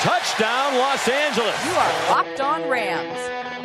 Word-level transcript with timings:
Touchdown, 0.00 0.76
Los 0.76 1.08
Angeles. 1.08 1.64
You 1.66 1.72
are 1.72 2.10
Locked 2.10 2.40
On 2.40 2.68
Rams, 2.68 3.18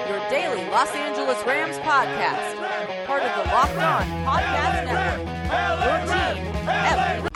your 0.09 0.17
daily 0.31 0.67
Los 0.71 0.89
Angeles 0.89 1.37
Rams 1.45 1.77
podcast. 1.77 3.05
Part 3.05 3.21
of 3.21 3.45
the 3.45 3.51
Locked 3.51 3.77
On 3.77 4.03
Podcast 4.25 4.85
Network. 4.85 5.27
Your 5.85 5.99
team 6.07 6.67
every 6.67 7.29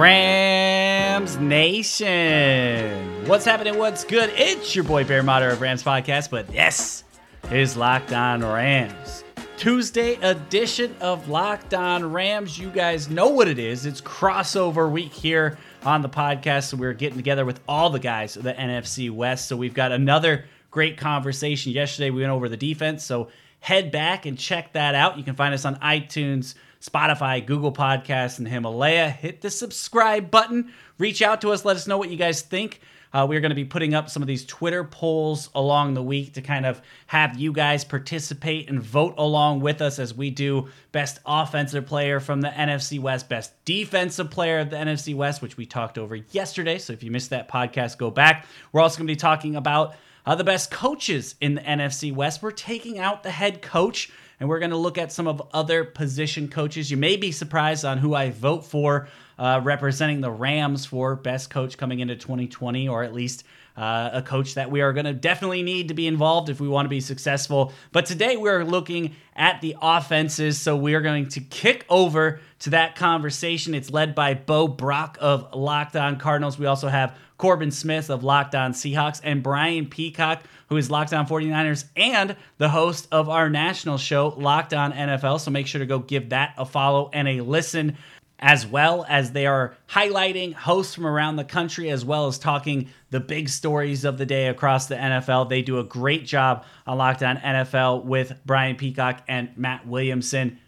Rams 0.00 1.36
Nation. 1.36 3.26
What's 3.26 3.44
happening? 3.44 3.76
What's 3.76 4.04
good? 4.04 4.32
It's 4.34 4.74
your 4.74 4.84
boy 4.84 5.04
Bear 5.04 5.22
Motter 5.22 5.50
of 5.50 5.60
Rams 5.60 5.82
Podcast, 5.82 6.30
but 6.30 6.50
yes, 6.50 7.04
is 7.50 7.76
Locked 7.76 8.14
On 8.14 8.42
Rams. 8.42 9.22
Tuesday 9.60 10.14
edition 10.22 10.96
of 11.02 11.28
Locked 11.28 11.74
On 11.74 12.14
Rams. 12.14 12.58
You 12.58 12.70
guys 12.70 13.10
know 13.10 13.28
what 13.28 13.46
it 13.46 13.58
is. 13.58 13.84
It's 13.84 14.00
crossover 14.00 14.90
week 14.90 15.12
here 15.12 15.58
on 15.84 16.00
the 16.00 16.08
podcast. 16.08 16.70
So 16.70 16.78
we're 16.78 16.94
getting 16.94 17.18
together 17.18 17.44
with 17.44 17.60
all 17.68 17.90
the 17.90 17.98
guys 17.98 18.38
of 18.38 18.42
the 18.42 18.54
NFC 18.54 19.10
West. 19.10 19.48
So 19.48 19.58
we've 19.58 19.74
got 19.74 19.92
another 19.92 20.46
great 20.70 20.96
conversation. 20.96 21.72
Yesterday 21.72 22.08
we 22.08 22.22
went 22.22 22.32
over 22.32 22.48
the 22.48 22.56
defense. 22.56 23.04
So 23.04 23.28
head 23.60 23.92
back 23.92 24.24
and 24.24 24.38
check 24.38 24.72
that 24.72 24.94
out. 24.94 25.18
You 25.18 25.24
can 25.24 25.34
find 25.34 25.52
us 25.52 25.66
on 25.66 25.76
iTunes, 25.80 26.54
Spotify, 26.80 27.44
Google 27.44 27.70
Podcasts, 27.70 28.38
and 28.38 28.48
Himalaya. 28.48 29.10
Hit 29.10 29.42
the 29.42 29.50
subscribe 29.50 30.30
button. 30.30 30.72
Reach 30.96 31.20
out 31.20 31.42
to 31.42 31.50
us. 31.50 31.66
Let 31.66 31.76
us 31.76 31.86
know 31.86 31.98
what 31.98 32.08
you 32.08 32.16
guys 32.16 32.40
think. 32.40 32.80
Uh, 33.12 33.26
we're 33.28 33.40
going 33.40 33.50
to 33.50 33.56
be 33.56 33.64
putting 33.64 33.94
up 33.94 34.08
some 34.08 34.22
of 34.22 34.26
these 34.28 34.44
Twitter 34.44 34.84
polls 34.84 35.50
along 35.54 35.94
the 35.94 36.02
week 36.02 36.34
to 36.34 36.42
kind 36.42 36.64
of 36.64 36.80
have 37.06 37.38
you 37.38 37.52
guys 37.52 37.84
participate 37.84 38.68
and 38.68 38.80
vote 38.80 39.14
along 39.18 39.60
with 39.60 39.82
us 39.82 39.98
as 39.98 40.14
we 40.14 40.30
do 40.30 40.68
best 40.92 41.18
offensive 41.26 41.86
player 41.86 42.20
from 42.20 42.40
the 42.40 42.48
NFC 42.48 43.00
West, 43.00 43.28
best 43.28 43.52
defensive 43.64 44.30
player 44.30 44.60
of 44.60 44.70
the 44.70 44.76
NFC 44.76 45.14
West, 45.14 45.42
which 45.42 45.56
we 45.56 45.66
talked 45.66 45.98
over 45.98 46.16
yesterday. 46.16 46.78
So 46.78 46.92
if 46.92 47.02
you 47.02 47.10
missed 47.10 47.30
that 47.30 47.48
podcast, 47.48 47.98
go 47.98 48.10
back. 48.10 48.46
We're 48.72 48.80
also 48.80 48.98
going 48.98 49.08
to 49.08 49.12
be 49.12 49.16
talking 49.16 49.56
about 49.56 49.96
uh, 50.26 50.34
the 50.34 50.44
best 50.44 50.70
coaches 50.70 51.34
in 51.40 51.54
the 51.54 51.62
NFC 51.62 52.14
West. 52.14 52.42
We're 52.42 52.50
taking 52.52 52.98
out 52.98 53.22
the 53.22 53.30
head 53.30 53.62
coach 53.62 54.10
and 54.40 54.48
we're 54.48 54.58
going 54.58 54.70
to 54.70 54.76
look 54.76 54.98
at 54.98 55.12
some 55.12 55.28
of 55.28 55.42
other 55.52 55.84
position 55.84 56.48
coaches. 56.48 56.90
You 56.90 56.96
may 56.96 57.16
be 57.16 57.30
surprised 57.30 57.84
on 57.84 57.98
who 57.98 58.14
I 58.14 58.30
vote 58.30 58.64
for 58.64 59.08
uh, 59.38 59.60
representing 59.62 60.22
the 60.22 60.30
Rams 60.30 60.86
for 60.86 61.14
best 61.14 61.50
coach 61.50 61.76
coming 61.76 62.00
into 62.00 62.16
2020, 62.16 62.88
or 62.88 63.04
at 63.04 63.12
least 63.12 63.44
uh, 63.76 64.10
a 64.12 64.22
coach 64.22 64.54
that 64.54 64.70
we 64.70 64.80
are 64.80 64.92
going 64.92 65.06
to 65.06 65.12
definitely 65.12 65.62
need 65.62 65.88
to 65.88 65.94
be 65.94 66.06
involved 66.06 66.48
if 66.48 66.60
we 66.60 66.68
want 66.68 66.86
to 66.86 66.90
be 66.90 67.00
successful. 67.00 67.72
But 67.92 68.06
today 68.06 68.36
we're 68.36 68.64
looking 68.64 69.14
at 69.34 69.60
the 69.60 69.76
offenses, 69.80 70.60
so 70.60 70.76
we 70.76 70.94
are 70.94 71.00
going 71.00 71.28
to 71.28 71.40
kick 71.40 71.84
over 71.88 72.40
to 72.60 72.70
that 72.70 72.96
conversation. 72.96 73.74
It's 73.74 73.90
led 73.90 74.14
by 74.14 74.34
Bo 74.34 74.68
Brock 74.68 75.16
of 75.20 75.54
Locked 75.54 75.96
On 75.96 76.18
Cardinals. 76.18 76.58
We 76.58 76.66
also 76.66 76.88
have 76.88 77.16
Corbin 77.38 77.70
Smith 77.70 78.10
of 78.10 78.22
Locked 78.22 78.54
On 78.54 78.74
Seahawks 78.74 79.22
and 79.24 79.42
Brian 79.42 79.86
Peacock, 79.86 80.42
who 80.68 80.76
is 80.76 80.90
Locked 80.90 81.14
On 81.14 81.26
49ers 81.26 81.86
and 81.96 82.36
the 82.58 82.68
host 82.68 83.08
of 83.10 83.30
our 83.30 83.48
national 83.48 83.96
show, 83.96 84.34
Locked 84.36 84.74
On 84.74 84.92
NFL. 84.92 85.40
So 85.40 85.50
make 85.50 85.66
sure 85.66 85.78
to 85.78 85.86
go 85.86 86.00
give 86.00 86.28
that 86.28 86.52
a 86.58 86.66
follow 86.66 87.08
and 87.14 87.26
a 87.26 87.40
listen 87.40 87.96
as 88.40 88.66
well 88.66 89.04
as 89.08 89.32
they 89.32 89.46
are 89.46 89.74
highlighting 89.88 90.54
hosts 90.54 90.94
from 90.94 91.06
around 91.06 91.36
the 91.36 91.44
country 91.44 91.90
as 91.90 92.04
well 92.04 92.26
as 92.26 92.38
talking 92.38 92.88
the 93.10 93.20
big 93.20 93.48
stories 93.50 94.04
of 94.04 94.16
the 94.16 94.24
day 94.24 94.48
across 94.48 94.86
the 94.86 94.94
NFL. 94.94 95.48
They 95.50 95.60
do 95.62 95.78
a 95.78 95.84
great 95.84 96.26
job 96.26 96.64
on 96.86 96.98
Locked 96.98 97.22
On 97.22 97.36
NFL 97.36 98.04
with 98.04 98.32
Brian 98.46 98.76
Peacock 98.76 99.22
and 99.28 99.50
Matt 99.56 99.86
Williamson. 99.86 100.58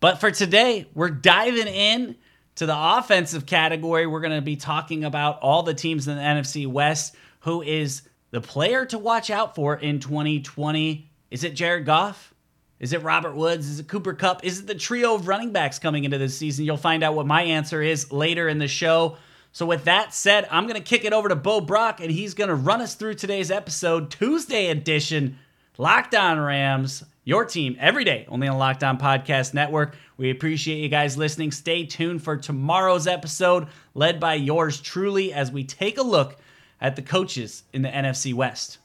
But 0.00 0.20
for 0.20 0.30
today, 0.30 0.88
we're 0.94 1.10
diving 1.10 1.66
in 1.66 2.16
to 2.56 2.66
the 2.66 2.74
offensive 2.76 3.44
category. 3.44 4.06
We're 4.06 4.20
going 4.20 4.34
to 4.34 4.42
be 4.42 4.56
talking 4.56 5.04
about 5.04 5.38
all 5.40 5.62
the 5.62 5.74
teams 5.74 6.08
in 6.08 6.16
the 6.16 6.22
NFC 6.22 6.66
West. 6.66 7.14
Who 7.40 7.62
is 7.62 8.02
the 8.30 8.40
player 8.40 8.86
to 8.86 8.98
watch 8.98 9.30
out 9.30 9.54
for 9.54 9.76
in 9.76 10.00
2020? 10.00 11.10
Is 11.30 11.44
it 11.44 11.54
Jared 11.54 11.84
Goff? 11.84 12.32
Is 12.80 12.92
it 12.92 13.02
Robert 13.02 13.34
Woods? 13.34 13.68
Is 13.68 13.80
it 13.80 13.88
Cooper 13.88 14.14
Kupp? 14.14 14.44
Is 14.44 14.60
it 14.60 14.66
the 14.66 14.74
trio 14.74 15.14
of 15.14 15.26
running 15.26 15.50
backs 15.50 15.78
coming 15.78 16.04
into 16.04 16.18
this 16.18 16.36
season? 16.38 16.64
You'll 16.64 16.76
find 16.76 17.02
out 17.02 17.14
what 17.14 17.26
my 17.26 17.42
answer 17.42 17.82
is 17.82 18.12
later 18.12 18.48
in 18.48 18.58
the 18.58 18.68
show. 18.68 19.16
So, 19.52 19.66
with 19.66 19.84
that 19.84 20.14
said, 20.14 20.46
I'm 20.50 20.64
going 20.68 20.80
to 20.80 20.86
kick 20.86 21.04
it 21.04 21.12
over 21.12 21.28
to 21.28 21.34
Bo 21.34 21.60
Brock, 21.60 22.00
and 22.00 22.10
he's 22.10 22.34
going 22.34 22.48
to 22.48 22.54
run 22.54 22.80
us 22.80 22.94
through 22.94 23.14
today's 23.14 23.50
episode, 23.50 24.10
Tuesday 24.10 24.68
edition, 24.68 25.38
Locked 25.78 26.14
On 26.14 26.38
Rams, 26.38 27.02
your 27.24 27.44
team 27.44 27.76
every 27.80 28.04
day, 28.04 28.26
only 28.28 28.46
on 28.46 28.58
Locked 28.58 28.84
On 28.84 28.98
Podcast 28.98 29.54
Network. 29.54 29.96
We 30.16 30.30
appreciate 30.30 30.78
you 30.78 30.88
guys 30.88 31.16
listening. 31.16 31.50
Stay 31.50 31.84
tuned 31.84 32.22
for 32.22 32.36
tomorrow's 32.36 33.06
episode, 33.06 33.68
led 33.94 34.20
by 34.20 34.34
yours 34.34 34.80
truly, 34.80 35.32
as 35.32 35.50
we 35.50 35.64
take 35.64 35.98
a 35.98 36.02
look 36.02 36.36
at 36.80 36.94
the 36.94 37.02
coaches 37.02 37.64
in 37.72 37.82
the 37.82 37.88
NFC 37.88 38.32
West. 38.34 38.78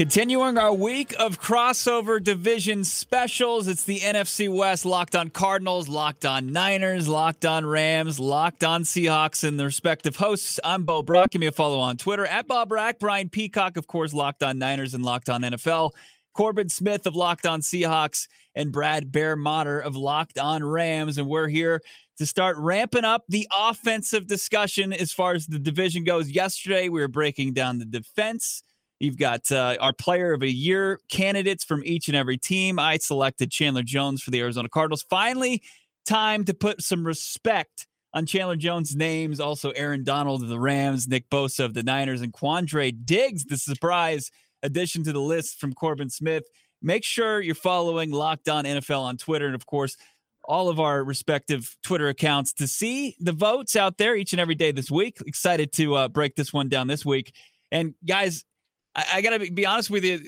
Continuing 0.00 0.56
our 0.56 0.72
week 0.72 1.14
of 1.18 1.38
crossover 1.38 2.24
division 2.24 2.84
specials, 2.84 3.68
it's 3.68 3.84
the 3.84 3.98
NFC 3.98 4.48
West 4.50 4.86
Locked 4.86 5.14
on 5.14 5.28
Cardinals, 5.28 5.90
Locked 5.90 6.24
on 6.24 6.54
Niners, 6.54 7.06
Locked 7.06 7.44
on 7.44 7.66
Rams, 7.66 8.18
Locked 8.18 8.64
on 8.64 8.84
Seahawks, 8.84 9.46
and 9.46 9.60
the 9.60 9.66
respective 9.66 10.16
hosts. 10.16 10.58
I'm 10.64 10.84
Bo 10.84 11.02
Brock. 11.02 11.32
Give 11.32 11.40
me 11.40 11.48
a 11.48 11.52
follow 11.52 11.78
on 11.78 11.98
Twitter 11.98 12.24
at 12.24 12.48
Bob 12.48 12.72
Rack. 12.72 12.98
Brian 12.98 13.28
Peacock, 13.28 13.76
of 13.76 13.86
course, 13.88 14.14
Locked 14.14 14.42
on 14.42 14.58
Niners 14.58 14.94
and 14.94 15.04
Locked 15.04 15.28
on 15.28 15.42
NFL. 15.42 15.90
Corbin 16.32 16.70
Smith 16.70 17.06
of 17.06 17.14
Locked 17.14 17.44
on 17.44 17.60
Seahawks 17.60 18.26
and 18.54 18.72
Brad 18.72 19.12
Bear 19.12 19.36
Motter 19.36 19.80
of 19.80 19.96
Locked 19.96 20.38
on 20.38 20.64
Rams. 20.64 21.18
And 21.18 21.28
we're 21.28 21.48
here 21.48 21.82
to 22.16 22.24
start 22.24 22.56
ramping 22.56 23.04
up 23.04 23.24
the 23.28 23.46
offensive 23.54 24.26
discussion 24.26 24.94
as 24.94 25.12
far 25.12 25.34
as 25.34 25.46
the 25.46 25.58
division 25.58 26.04
goes. 26.04 26.30
Yesterday, 26.30 26.88
we 26.88 27.02
were 27.02 27.08
breaking 27.08 27.52
down 27.52 27.78
the 27.78 27.84
defense 27.84 28.62
You've 29.00 29.18
got 29.18 29.50
uh, 29.50 29.76
our 29.80 29.94
player 29.94 30.34
of 30.34 30.42
a 30.42 30.50
year 30.50 31.00
candidates 31.10 31.64
from 31.64 31.82
each 31.84 32.08
and 32.08 32.16
every 32.16 32.36
team. 32.36 32.78
I 32.78 32.98
selected 32.98 33.50
Chandler 33.50 33.82
Jones 33.82 34.22
for 34.22 34.30
the 34.30 34.40
Arizona 34.40 34.68
Cardinals. 34.68 35.02
Finally, 35.08 35.62
time 36.06 36.44
to 36.44 36.52
put 36.54 36.82
some 36.82 37.06
respect 37.06 37.86
on 38.12 38.26
Chandler 38.26 38.56
Jones' 38.56 38.94
names. 38.94 39.40
Also, 39.40 39.70
Aaron 39.70 40.04
Donald 40.04 40.42
of 40.42 40.48
the 40.48 40.60
Rams, 40.60 41.08
Nick 41.08 41.30
Bosa 41.30 41.64
of 41.64 41.72
the 41.72 41.82
Niners, 41.82 42.20
and 42.20 42.32
Quandre 42.32 42.94
Diggs, 43.04 43.46
the 43.46 43.56
surprise 43.56 44.30
addition 44.62 45.02
to 45.04 45.12
the 45.12 45.20
list 45.20 45.58
from 45.58 45.72
Corbin 45.72 46.10
Smith. 46.10 46.44
Make 46.82 47.04
sure 47.04 47.40
you're 47.40 47.54
following 47.54 48.10
Locked 48.10 48.50
On 48.50 48.64
NFL 48.64 49.00
on 49.00 49.16
Twitter. 49.16 49.46
And 49.46 49.54
of 49.54 49.64
course, 49.64 49.96
all 50.44 50.68
of 50.68 50.80
our 50.80 51.04
respective 51.04 51.76
Twitter 51.82 52.08
accounts 52.08 52.52
to 52.54 52.66
see 52.66 53.16
the 53.20 53.32
votes 53.32 53.76
out 53.76 53.98
there 53.98 54.16
each 54.16 54.32
and 54.32 54.40
every 54.40 54.54
day 54.54 54.72
this 54.72 54.90
week. 54.90 55.18
Excited 55.26 55.72
to 55.72 55.94
uh, 55.94 56.08
break 56.08 56.34
this 56.34 56.52
one 56.52 56.68
down 56.68 56.86
this 56.86 57.04
week. 57.04 57.32
And 57.70 57.94
guys, 58.04 58.44
I, 58.94 59.06
I 59.14 59.20
got 59.20 59.38
to 59.38 59.50
be 59.50 59.66
honest 59.66 59.90
with 59.90 60.04
you. 60.04 60.20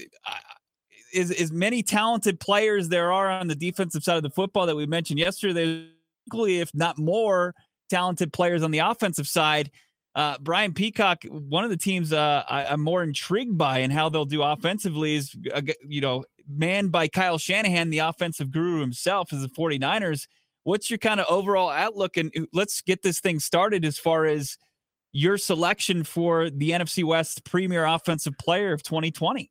As, 1.15 1.53
many 1.53 1.83
talented 1.83 2.41
players 2.41 2.89
there 2.89 3.13
are 3.13 3.31
on 3.31 3.47
the 3.47 3.55
defensive 3.55 4.03
side 4.03 4.17
of 4.17 4.23
the 4.23 4.31
football 4.31 4.67
that 4.67 4.77
we 4.77 4.87
mentioned 4.87 5.19
yesterday, 5.19 5.87
equally, 6.27 6.61
if 6.61 6.75
not 6.75 6.99
more, 6.99 7.55
talented 7.91 8.33
players 8.33 8.63
on 8.63 8.71
the 8.71 8.79
offensive 8.79 9.27
side. 9.27 9.71
Uh, 10.15 10.37
Brian 10.41 10.73
Peacock, 10.73 11.25
one 11.25 11.65
of 11.65 11.71
the 11.71 11.77
teams 11.77 12.13
uh, 12.13 12.45
I, 12.49 12.73
am 12.73 12.83
more 12.83 13.03
intrigued 13.03 13.59
by 13.59 13.79
and 13.79 13.93
how 13.93 14.09
they'll 14.09 14.25
do 14.25 14.43
offensively 14.43 15.17
is, 15.17 15.35
uh, 15.55 15.61
you 15.87 16.01
know, 16.01 16.25
manned 16.49 16.93
by 16.93 17.09
Kyle 17.09 17.39
Shanahan, 17.39 17.91
the 17.91 17.99
offensive 17.99 18.51
guru 18.51 18.81
himself, 18.81 19.33
as 19.33 19.43
the 19.43 19.49
49ers. 19.49 20.27
What's 20.65 20.91
your 20.91 20.99
kind 20.99 21.21
of 21.21 21.27
overall 21.29 21.71
outlook? 21.71 22.17
And 22.17 22.33
uh, 22.37 22.43
let's 22.53 22.81
get 22.81 23.03
this 23.03 23.21
thing 23.21 23.39
started 23.39 23.85
as 23.85 23.99
far 23.99 24.25
as– 24.25 24.57
your 25.13 25.37
selection 25.37 26.05
for 26.05 26.51
the 26.51 26.71
NFC 26.71 27.05
West 27.05 27.45
Premier 27.45 27.85
Offensive 27.85 28.37
Player 28.39 28.73
of 28.73 28.83
2020. 28.83 29.51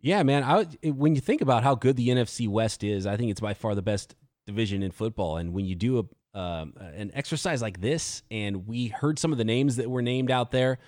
Yeah, 0.00 0.22
man. 0.22 0.44
I 0.44 0.64
when 0.90 1.14
you 1.14 1.20
think 1.20 1.40
about 1.40 1.64
how 1.64 1.74
good 1.74 1.96
the 1.96 2.08
NFC 2.08 2.48
West 2.48 2.84
is, 2.84 3.06
I 3.06 3.16
think 3.16 3.30
it's 3.30 3.40
by 3.40 3.54
far 3.54 3.74
the 3.74 3.82
best 3.82 4.14
division 4.46 4.82
in 4.82 4.90
football. 4.92 5.38
And 5.38 5.52
when 5.52 5.64
you 5.64 5.74
do 5.74 5.98
a 5.98 6.38
um, 6.38 6.74
an 6.78 7.10
exercise 7.14 7.60
like 7.62 7.80
this, 7.80 8.22
and 8.30 8.66
we 8.66 8.88
heard 8.88 9.18
some 9.18 9.32
of 9.32 9.38
the 9.38 9.44
names 9.44 9.76
that 9.76 9.90
were 9.90 10.02
named 10.02 10.30
out 10.30 10.52
there 10.52 10.78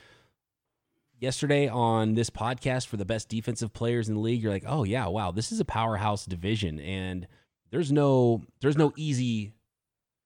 yesterday 1.19 1.69
on 1.69 2.15
this 2.15 2.31
podcast 2.31 2.87
for 2.87 2.97
the 2.97 3.05
best 3.05 3.29
defensive 3.29 3.73
players 3.73 4.09
in 4.09 4.15
the 4.15 4.21
league, 4.21 4.41
you're 4.41 4.53
like, 4.53 4.65
oh 4.67 4.85
yeah, 4.85 5.06
wow, 5.09 5.33
this 5.33 5.50
is 5.50 5.59
a 5.59 5.65
powerhouse 5.65 6.25
division, 6.25 6.79
and 6.79 7.26
there's 7.71 7.91
no 7.91 8.43
there's 8.61 8.76
no 8.76 8.93
easy 8.97 9.53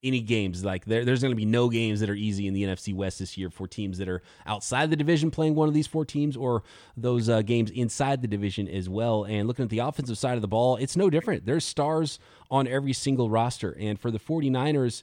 any 0.04 0.20
games. 0.20 0.64
Like 0.64 0.84
there, 0.84 1.04
there's 1.04 1.22
going 1.22 1.32
to 1.32 1.36
be 1.36 1.44
no 1.44 1.68
games 1.68 2.00
that 2.00 2.10
are 2.10 2.14
easy 2.14 2.46
in 2.46 2.54
the 2.54 2.62
NFC 2.62 2.94
West 2.94 3.18
this 3.18 3.36
year 3.36 3.50
for 3.50 3.66
teams 3.66 3.98
that 3.98 4.08
are 4.08 4.22
outside 4.46 4.90
the 4.90 4.96
division 4.96 5.30
playing 5.30 5.54
one 5.54 5.66
of 5.66 5.74
these 5.74 5.86
four 5.86 6.04
teams 6.04 6.36
or 6.36 6.62
those 6.96 7.28
uh, 7.28 7.42
games 7.42 7.70
inside 7.70 8.22
the 8.22 8.28
division 8.28 8.68
as 8.68 8.88
well. 8.88 9.24
And 9.24 9.48
looking 9.48 9.64
at 9.64 9.70
the 9.70 9.80
offensive 9.80 10.18
side 10.18 10.36
of 10.36 10.42
the 10.42 10.48
ball, 10.48 10.76
it's 10.76 10.96
no 10.96 11.10
different. 11.10 11.46
There's 11.46 11.64
stars 11.64 12.18
on 12.50 12.68
every 12.68 12.92
single 12.92 13.30
roster. 13.30 13.76
And 13.80 13.98
for 13.98 14.10
the 14.10 14.20
49ers, 14.20 15.02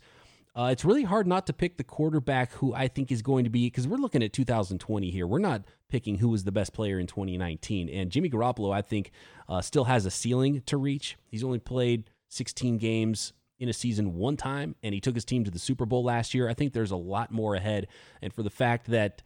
uh, 0.54 0.70
it's 0.72 0.84
really 0.84 1.04
hard 1.04 1.28
not 1.28 1.48
to 1.48 1.54
pick 1.54 1.78
the 1.78 1.84
quarterback 1.84 2.52
who 2.54 2.74
I 2.74 2.88
think 2.88 3.12
is 3.12 3.22
going 3.22 3.46
to 3.46 3.50
be 3.50 3.68
because 3.68 3.88
we're 3.88 3.98
looking 3.98 4.22
at 4.22 4.34
2020 4.34 5.10
here. 5.10 5.26
We're 5.26 5.40
not 5.40 5.64
picking 5.88 6.18
who 6.18 6.30
was 6.30 6.44
the 6.44 6.52
best 6.52 6.74
player 6.74 7.00
in 7.00 7.08
2019. 7.08 7.90
And 7.90 8.12
Jimmy 8.12 8.30
Garoppolo, 8.30 8.74
I 8.74 8.82
think, 8.82 9.12
uh, 9.48 9.62
still 9.62 9.86
has 9.86 10.06
a 10.06 10.12
ceiling 10.12 10.62
to 10.66 10.78
reach. 10.78 11.18
He's 11.28 11.44
only 11.44 11.60
played 11.60 12.10
16 12.30 12.78
games 12.78 13.34
in 13.62 13.70
a 13.70 13.74
season 13.74 14.16
one 14.16 14.36
time, 14.36 14.76
and 14.82 14.92
he 14.92 15.00
took 15.00 15.14
his 15.14 15.24
team 15.24 15.44
to 15.44 15.52
the 15.52 15.60
Super 15.60 15.86
Bowl 15.86 16.04
last 16.04 16.34
year. 16.34 16.50
I 16.50 16.56
think 16.56 16.74
there's 16.74 16.90
a 16.90 16.96
lot 16.96 17.32
more 17.32 17.54
ahead. 17.54 17.88
And 18.20 18.34
for 18.34 18.42
the 18.42 18.50
fact 18.50 18.88
that 18.88 19.22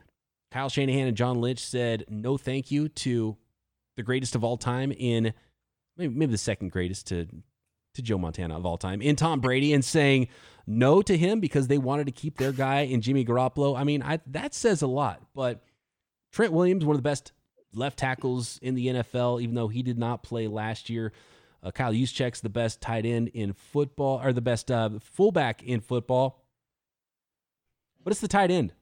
Kyle 0.51 0.67
Shanahan 0.67 1.07
and 1.07 1.15
John 1.15 1.39
Lynch 1.39 1.59
said 1.59 2.03
no 2.09 2.37
thank 2.37 2.69
you 2.69 2.89
to 2.89 3.37
the 3.95 4.03
greatest 4.03 4.35
of 4.35 4.43
all 4.43 4.57
time 4.57 4.91
in 4.91 5.33
maybe, 5.95 6.13
maybe 6.13 6.31
the 6.33 6.37
second 6.37 6.71
greatest 6.71 7.07
to 7.07 7.27
to 7.93 8.01
Joe 8.01 8.17
Montana 8.17 8.57
of 8.57 8.65
all 8.65 8.77
time 8.77 9.01
in 9.01 9.15
Tom 9.15 9.39
Brady 9.39 9.71
and 9.71 9.83
saying 9.83 10.27
no 10.67 11.01
to 11.01 11.15
him 11.15 11.39
because 11.39 11.67
they 11.67 11.77
wanted 11.77 12.07
to 12.07 12.11
keep 12.11 12.37
their 12.37 12.51
guy 12.51 12.81
in 12.81 12.99
Jimmy 12.99 13.23
Garoppolo. 13.23 13.79
I 13.79 13.85
mean, 13.85 14.03
I, 14.03 14.19
that 14.27 14.53
says 14.53 14.81
a 14.81 14.87
lot. 14.87 15.21
But 15.33 15.63
Trent 16.33 16.51
Williams, 16.51 16.83
one 16.83 16.97
of 16.97 17.01
the 17.01 17.09
best 17.09 17.31
left 17.73 17.97
tackles 17.97 18.59
in 18.61 18.75
the 18.75 18.87
NFL, 18.87 19.41
even 19.41 19.55
though 19.55 19.69
he 19.69 19.81
did 19.81 19.97
not 19.97 20.23
play 20.23 20.49
last 20.49 20.89
year. 20.89 21.13
Uh, 21.65 21.71
Kyle 21.71 21.91
Juszczyk's 21.91 22.41
the 22.41 22.49
best 22.49 22.79
tight 22.79 23.07
end 23.07 23.29
in 23.29 23.51
football, 23.51 24.21
or 24.23 24.31
the 24.31 24.41
best 24.41 24.69
uh, 24.69 24.91
fullback 25.01 25.63
in 25.63 25.81
football. 25.81 26.45
But 28.03 28.11
it's 28.11 28.21
the 28.21 28.27
tight 28.27 28.51
end. 28.51 28.73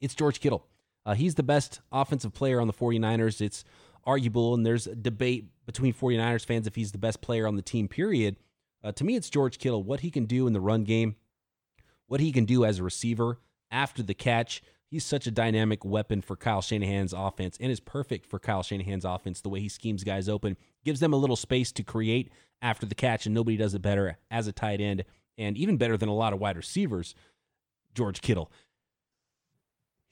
It's 0.00 0.14
George 0.14 0.38
Kittle. 0.38 0.64
Uh, 1.04 1.14
he's 1.14 1.34
the 1.34 1.42
best 1.42 1.80
offensive 1.90 2.32
player 2.32 2.60
on 2.60 2.68
the 2.68 2.72
49ers. 2.72 3.40
It's 3.40 3.64
arguable, 4.04 4.54
and 4.54 4.64
there's 4.64 4.86
a 4.86 4.94
debate 4.94 5.46
between 5.66 5.92
49ers 5.92 6.44
fans 6.46 6.68
if 6.68 6.76
he's 6.76 6.92
the 6.92 6.98
best 6.98 7.20
player 7.22 7.46
on 7.46 7.56
the 7.56 7.62
team, 7.62 7.88
period. 7.88 8.36
Uh, 8.84 8.92
to 8.92 9.02
me, 9.02 9.16
it's 9.16 9.28
George 9.28 9.58
Kittle. 9.58 9.82
What 9.82 10.00
he 10.00 10.10
can 10.10 10.26
do 10.26 10.46
in 10.46 10.52
the 10.52 10.60
run 10.60 10.84
game, 10.84 11.16
what 12.06 12.20
he 12.20 12.30
can 12.30 12.44
do 12.44 12.64
as 12.64 12.78
a 12.78 12.84
receiver 12.84 13.40
after 13.68 14.00
the 14.00 14.14
catch. 14.14 14.62
He's 14.86 15.04
such 15.04 15.26
a 15.26 15.30
dynamic 15.30 15.84
weapon 15.84 16.20
for 16.20 16.36
Kyle 16.36 16.60
Shanahan's 16.60 17.14
offense 17.14 17.56
and 17.58 17.72
is 17.72 17.80
perfect 17.80 18.26
for 18.26 18.38
Kyle 18.38 18.62
Shanahan's 18.62 19.06
offense. 19.06 19.40
The 19.40 19.48
way 19.48 19.60
he 19.60 19.70
schemes 19.70 20.04
guys 20.04 20.28
open 20.28 20.56
gives 20.84 21.00
them 21.00 21.12
a 21.12 21.16
little 21.16 21.36
space 21.36 21.72
to 21.72 21.82
create 21.82 22.30
after 22.60 22.86
the 22.86 22.94
catch, 22.94 23.26
and 23.26 23.34
nobody 23.34 23.56
does 23.56 23.74
it 23.74 23.82
better 23.82 24.18
as 24.30 24.46
a 24.46 24.52
tight 24.52 24.80
end 24.80 25.04
and 25.38 25.56
even 25.56 25.76
better 25.76 25.96
than 25.96 26.08
a 26.08 26.14
lot 26.14 26.32
of 26.32 26.40
wide 26.40 26.56
receivers. 26.56 27.14
George 27.94 28.20
Kittle 28.20 28.50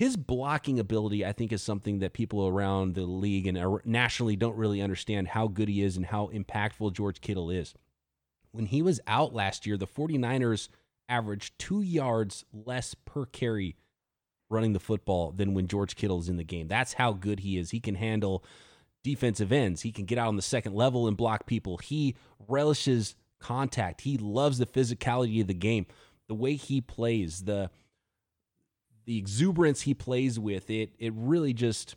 his 0.01 0.17
blocking 0.17 0.79
ability, 0.79 1.27
I 1.27 1.33
think, 1.33 1.53
is 1.53 1.63
something 1.63 1.99
that 1.99 2.15
people 2.15 2.49
around 2.49 2.95
the 2.95 3.03
league 3.03 3.47
and 3.47 3.81
nationally 3.85 4.35
don't 4.35 4.57
really 4.57 4.81
understand 4.81 5.29
how 5.29 5.47
good 5.47 5.69
he 5.69 5.83
is 5.83 5.99
and 5.99 6.07
how 6.07 6.29
impactful 6.29 6.95
George 6.95 7.21
Kittle 7.21 7.51
is. 7.51 7.75
When 8.51 8.65
he 8.65 8.81
was 8.81 8.99
out 9.07 9.35
last 9.35 9.67
year, 9.67 9.77
the 9.77 9.87
49ers 9.87 10.71
averaged 11.07 11.59
two 11.59 11.83
yards 11.83 12.47
less 12.51 12.95
per 12.95 13.27
carry 13.27 13.77
running 14.49 14.73
the 14.73 14.81
football 14.81 15.33
than 15.33 15.53
when 15.53 15.67
George 15.67 15.95
Kittle 15.97 16.21
is 16.21 16.31
in 16.31 16.39
the 16.39 16.45
game. 16.45 16.67
That's 16.67 16.95
how 16.95 17.13
good 17.13 17.41
he 17.41 17.59
is. 17.59 17.71
He 17.71 17.79
can 17.79 17.97
handle 17.97 18.43
defensive 19.03 19.53
ends, 19.53 19.83
he 19.83 19.93
can 19.93 20.05
get 20.05 20.19
out 20.19 20.29
on 20.29 20.37
the 20.37 20.43
second 20.43 20.75
level 20.75 21.07
and 21.07 21.17
block 21.17 21.47
people. 21.47 21.79
He 21.79 22.17
relishes 22.49 23.15
contact, 23.39 24.03
he 24.03 24.19
loves 24.19 24.59
the 24.59 24.67
physicality 24.67 25.41
of 25.41 25.47
the 25.47 25.55
game, 25.55 25.87
the 26.29 26.35
way 26.35 26.55
he 26.55 26.81
plays, 26.81 27.45
the 27.45 27.71
the 29.07 29.19
exuberance 29.19 29.83
he 29.83 29.95
plays 29.95 30.39
with, 30.39 30.71
it 30.71 30.91
it 30.99 31.13
really 31.17 31.53
just 31.53 31.97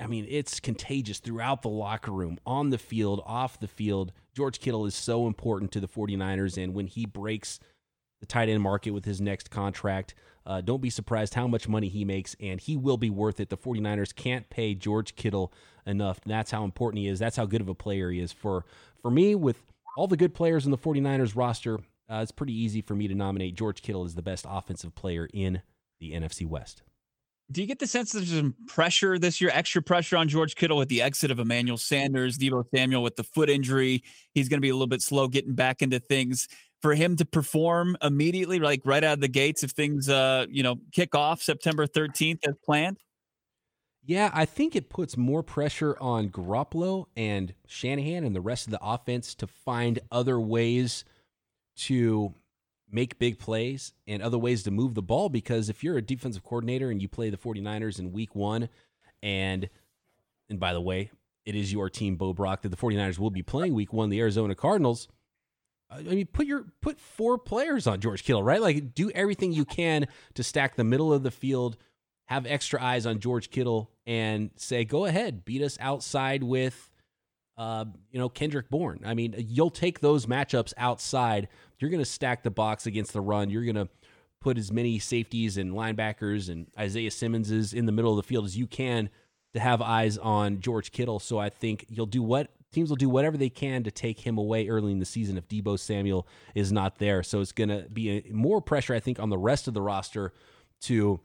I 0.00 0.06
mean, 0.06 0.26
it's 0.28 0.60
contagious 0.60 1.18
throughout 1.18 1.62
the 1.62 1.68
locker 1.68 2.12
room, 2.12 2.38
on 2.46 2.70
the 2.70 2.78
field, 2.78 3.20
off 3.26 3.58
the 3.58 3.66
field. 3.66 4.12
George 4.34 4.60
Kittle 4.60 4.86
is 4.86 4.94
so 4.94 5.26
important 5.26 5.72
to 5.72 5.80
the 5.80 5.88
49ers. 5.88 6.62
And 6.62 6.72
when 6.72 6.86
he 6.86 7.04
breaks 7.04 7.58
the 8.20 8.26
tight 8.26 8.48
end 8.48 8.62
market 8.62 8.92
with 8.92 9.04
his 9.04 9.20
next 9.20 9.50
contract, 9.50 10.14
uh, 10.48 10.62
don't 10.62 10.80
be 10.80 10.88
surprised 10.88 11.34
how 11.34 11.46
much 11.46 11.68
money 11.68 11.88
he 11.88 12.06
makes, 12.06 12.34
and 12.40 12.58
he 12.58 12.74
will 12.74 12.96
be 12.96 13.10
worth 13.10 13.38
it. 13.38 13.50
The 13.50 13.56
49ers 13.58 14.14
can't 14.14 14.48
pay 14.48 14.74
George 14.74 15.14
Kittle 15.14 15.52
enough. 15.86 16.20
That's 16.24 16.50
how 16.50 16.64
important 16.64 17.02
he 17.02 17.08
is. 17.08 17.18
That's 17.18 17.36
how 17.36 17.44
good 17.44 17.60
of 17.60 17.68
a 17.68 17.74
player 17.74 18.10
he 18.10 18.18
is. 18.18 18.32
For, 18.32 18.64
for 19.02 19.10
me, 19.10 19.34
with 19.34 19.58
all 19.98 20.06
the 20.06 20.16
good 20.16 20.32
players 20.32 20.64
in 20.64 20.70
the 20.70 20.78
49ers 20.78 21.36
roster, 21.36 21.80
uh, 22.10 22.20
it's 22.22 22.32
pretty 22.32 22.54
easy 22.54 22.80
for 22.80 22.94
me 22.94 23.06
to 23.08 23.14
nominate 23.14 23.56
George 23.56 23.82
Kittle 23.82 24.04
as 24.04 24.14
the 24.14 24.22
best 24.22 24.46
offensive 24.48 24.94
player 24.94 25.28
in 25.34 25.60
the 26.00 26.12
NFC 26.12 26.46
West. 26.46 26.82
Do 27.50 27.60
you 27.62 27.66
get 27.66 27.78
the 27.78 27.86
sense 27.86 28.12
there's 28.12 28.30
some 28.30 28.54
pressure 28.66 29.18
this 29.18 29.40
year, 29.40 29.50
extra 29.52 29.82
pressure 29.82 30.18
on 30.18 30.28
George 30.28 30.54
Kittle 30.54 30.76
with 30.76 30.88
the 30.88 31.00
exit 31.00 31.30
of 31.30 31.38
Emmanuel 31.38 31.78
Sanders, 31.78 32.36
Deebo 32.36 32.64
Samuel 32.74 33.02
with 33.02 33.16
the 33.16 33.24
foot 33.24 33.48
injury? 33.48 34.02
He's 34.34 34.48
going 34.50 34.58
to 34.58 34.62
be 34.62 34.68
a 34.68 34.74
little 34.74 34.86
bit 34.86 35.00
slow 35.00 35.28
getting 35.28 35.54
back 35.54 35.80
into 35.80 35.98
things. 35.98 36.48
For 36.80 36.94
him 36.94 37.16
to 37.16 37.24
perform 37.24 37.96
immediately, 38.02 38.60
like 38.60 38.82
right 38.84 39.02
out 39.02 39.14
of 39.14 39.20
the 39.20 39.28
gates, 39.28 39.64
if 39.64 39.72
things, 39.72 40.08
uh, 40.08 40.46
you 40.48 40.62
know, 40.62 40.76
kick 40.92 41.14
off 41.14 41.42
September 41.42 41.86
13th 41.86 42.46
as 42.46 42.54
planned? 42.64 42.98
Yeah, 44.04 44.30
I 44.32 44.44
think 44.44 44.76
it 44.76 44.88
puts 44.88 45.16
more 45.16 45.42
pressure 45.42 45.96
on 46.00 46.28
Garoppolo 46.28 47.06
and 47.16 47.52
Shanahan 47.66 48.24
and 48.24 48.34
the 48.34 48.40
rest 48.40 48.66
of 48.66 48.70
the 48.70 48.80
offense 48.80 49.34
to 49.36 49.46
find 49.46 49.98
other 50.10 50.38
ways– 50.40 51.04
to 51.78 52.34
make 52.90 53.18
big 53.18 53.38
plays 53.38 53.92
and 54.06 54.22
other 54.22 54.38
ways 54.38 54.62
to 54.64 54.70
move 54.70 54.94
the 54.94 55.02
ball 55.02 55.28
because 55.28 55.68
if 55.68 55.84
you're 55.84 55.96
a 55.96 56.02
defensive 56.02 56.42
coordinator 56.42 56.90
and 56.90 57.00
you 57.00 57.08
play 57.08 57.30
the 57.30 57.36
49ers 57.36 57.98
in 57.98 58.12
week 58.12 58.34
1 58.34 58.68
and 59.22 59.68
and 60.50 60.58
by 60.58 60.72
the 60.72 60.80
way, 60.80 61.10
it 61.44 61.54
is 61.54 61.70
your 61.72 61.90
team 61.90 62.16
Bo 62.16 62.32
Brock 62.32 62.62
that 62.62 62.70
the 62.70 62.76
49ers 62.76 63.18
will 63.18 63.30
be 63.30 63.42
playing 63.42 63.74
week 63.74 63.92
1 63.92 64.08
the 64.08 64.20
Arizona 64.20 64.54
Cardinals. 64.54 65.08
I 65.90 66.02
mean, 66.02 66.26
put 66.26 66.46
your 66.46 66.66
put 66.82 67.00
four 67.00 67.38
players 67.38 67.86
on 67.86 68.00
George 68.00 68.24
Kittle, 68.24 68.42
right? 68.42 68.60
Like, 68.60 68.94
do 68.94 69.10
everything 69.10 69.52
you 69.52 69.64
can 69.64 70.06
to 70.34 70.42
stack 70.42 70.76
the 70.76 70.84
middle 70.84 71.12
of 71.12 71.22
the 71.22 71.30
field, 71.30 71.76
have 72.26 72.44
extra 72.46 72.82
eyes 72.82 73.06
on 73.06 73.20
George 73.20 73.50
Kittle, 73.50 73.90
and 74.06 74.50
say, 74.56 74.84
"Go 74.84 75.06
ahead, 75.06 75.44
beat 75.44 75.62
us 75.62 75.78
outside 75.80 76.42
with 76.42 76.90
uh, 77.58 77.84
you 78.12 78.20
know, 78.20 78.28
Kendrick 78.28 78.70
Bourne. 78.70 79.00
I 79.04 79.14
mean, 79.14 79.34
you'll 79.36 79.68
take 79.68 79.98
those 79.98 80.26
matchups 80.26 80.72
outside. 80.78 81.48
You're 81.80 81.90
going 81.90 82.02
to 82.02 82.08
stack 82.08 82.44
the 82.44 82.52
box 82.52 82.86
against 82.86 83.12
the 83.12 83.20
run. 83.20 83.50
You're 83.50 83.64
going 83.64 83.74
to 83.74 83.88
put 84.40 84.56
as 84.56 84.72
many 84.72 85.00
safeties 85.00 85.58
and 85.58 85.72
linebackers 85.74 86.48
and 86.48 86.68
Isaiah 86.78 87.10
Simmonses 87.10 87.74
in 87.74 87.86
the 87.86 87.92
middle 87.92 88.12
of 88.12 88.16
the 88.16 88.28
field 88.28 88.44
as 88.44 88.56
you 88.56 88.68
can 88.68 89.10
to 89.54 89.60
have 89.60 89.82
eyes 89.82 90.16
on 90.18 90.60
George 90.60 90.92
Kittle. 90.92 91.18
So 91.18 91.38
I 91.38 91.48
think 91.48 91.84
you'll 91.88 92.06
do 92.06 92.22
what 92.22 92.52
teams 92.72 92.90
will 92.90 92.96
do 92.96 93.08
whatever 93.08 93.36
they 93.36 93.48
can 93.48 93.82
to 93.84 93.90
take 93.90 94.20
him 94.20 94.38
away 94.38 94.68
early 94.68 94.92
in 94.92 94.98
the 94.98 95.04
season 95.04 95.36
if 95.36 95.48
Deebo 95.48 95.78
Samuel 95.78 96.26
is 96.54 96.72
not 96.72 96.98
there. 96.98 97.22
So 97.22 97.40
it's 97.40 97.52
going 97.52 97.70
to 97.70 97.86
be 97.92 98.10
a, 98.10 98.32
more 98.32 98.60
pressure, 98.60 98.94
I 98.94 99.00
think, 99.00 99.18
on 99.18 99.30
the 99.30 99.38
rest 99.38 99.68
of 99.68 99.74
the 99.74 99.82
roster 99.82 100.32
to 100.82 101.20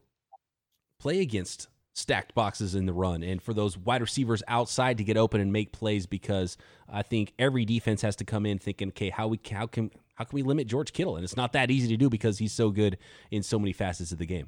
play 0.99 1.19
against 1.19 1.67
stacked 1.95 2.33
boxes 2.33 2.73
in 2.73 2.87
the 2.87 2.93
run 2.93 3.21
and 3.21 3.41
for 3.41 3.53
those 3.53 3.77
wide 3.77 4.01
receivers 4.01 4.41
outside 4.47 4.97
to 4.97 5.03
get 5.03 5.15
open 5.15 5.39
and 5.39 5.53
make 5.53 5.71
plays 5.71 6.07
because 6.07 6.57
I 6.91 7.03
think 7.03 7.33
every 7.37 7.65
defense 7.65 8.01
has 8.01 8.15
to 8.15 8.25
come 8.25 8.47
in 8.47 8.57
thinking, 8.57 8.87
okay, 8.89 9.09
how 9.09 9.27
we 9.27 9.39
how 9.51 9.67
can 9.67 9.91
how 10.15 10.23
can 10.25 10.35
we 10.35 10.41
limit 10.41 10.67
George 10.67 10.93
Kittle? 10.93 11.17
And 11.17 11.23
it's 11.23 11.37
not 11.37 11.53
that 11.53 11.69
easy 11.69 11.87
to 11.89 11.97
do 11.97 12.09
because 12.09 12.39
he's 12.39 12.53
so 12.53 12.71
good 12.71 12.97
in 13.29 13.43
so 13.43 13.59
many 13.59 13.73
facets 13.73 14.11
of 14.11 14.17
the 14.17 14.25
game. 14.25 14.47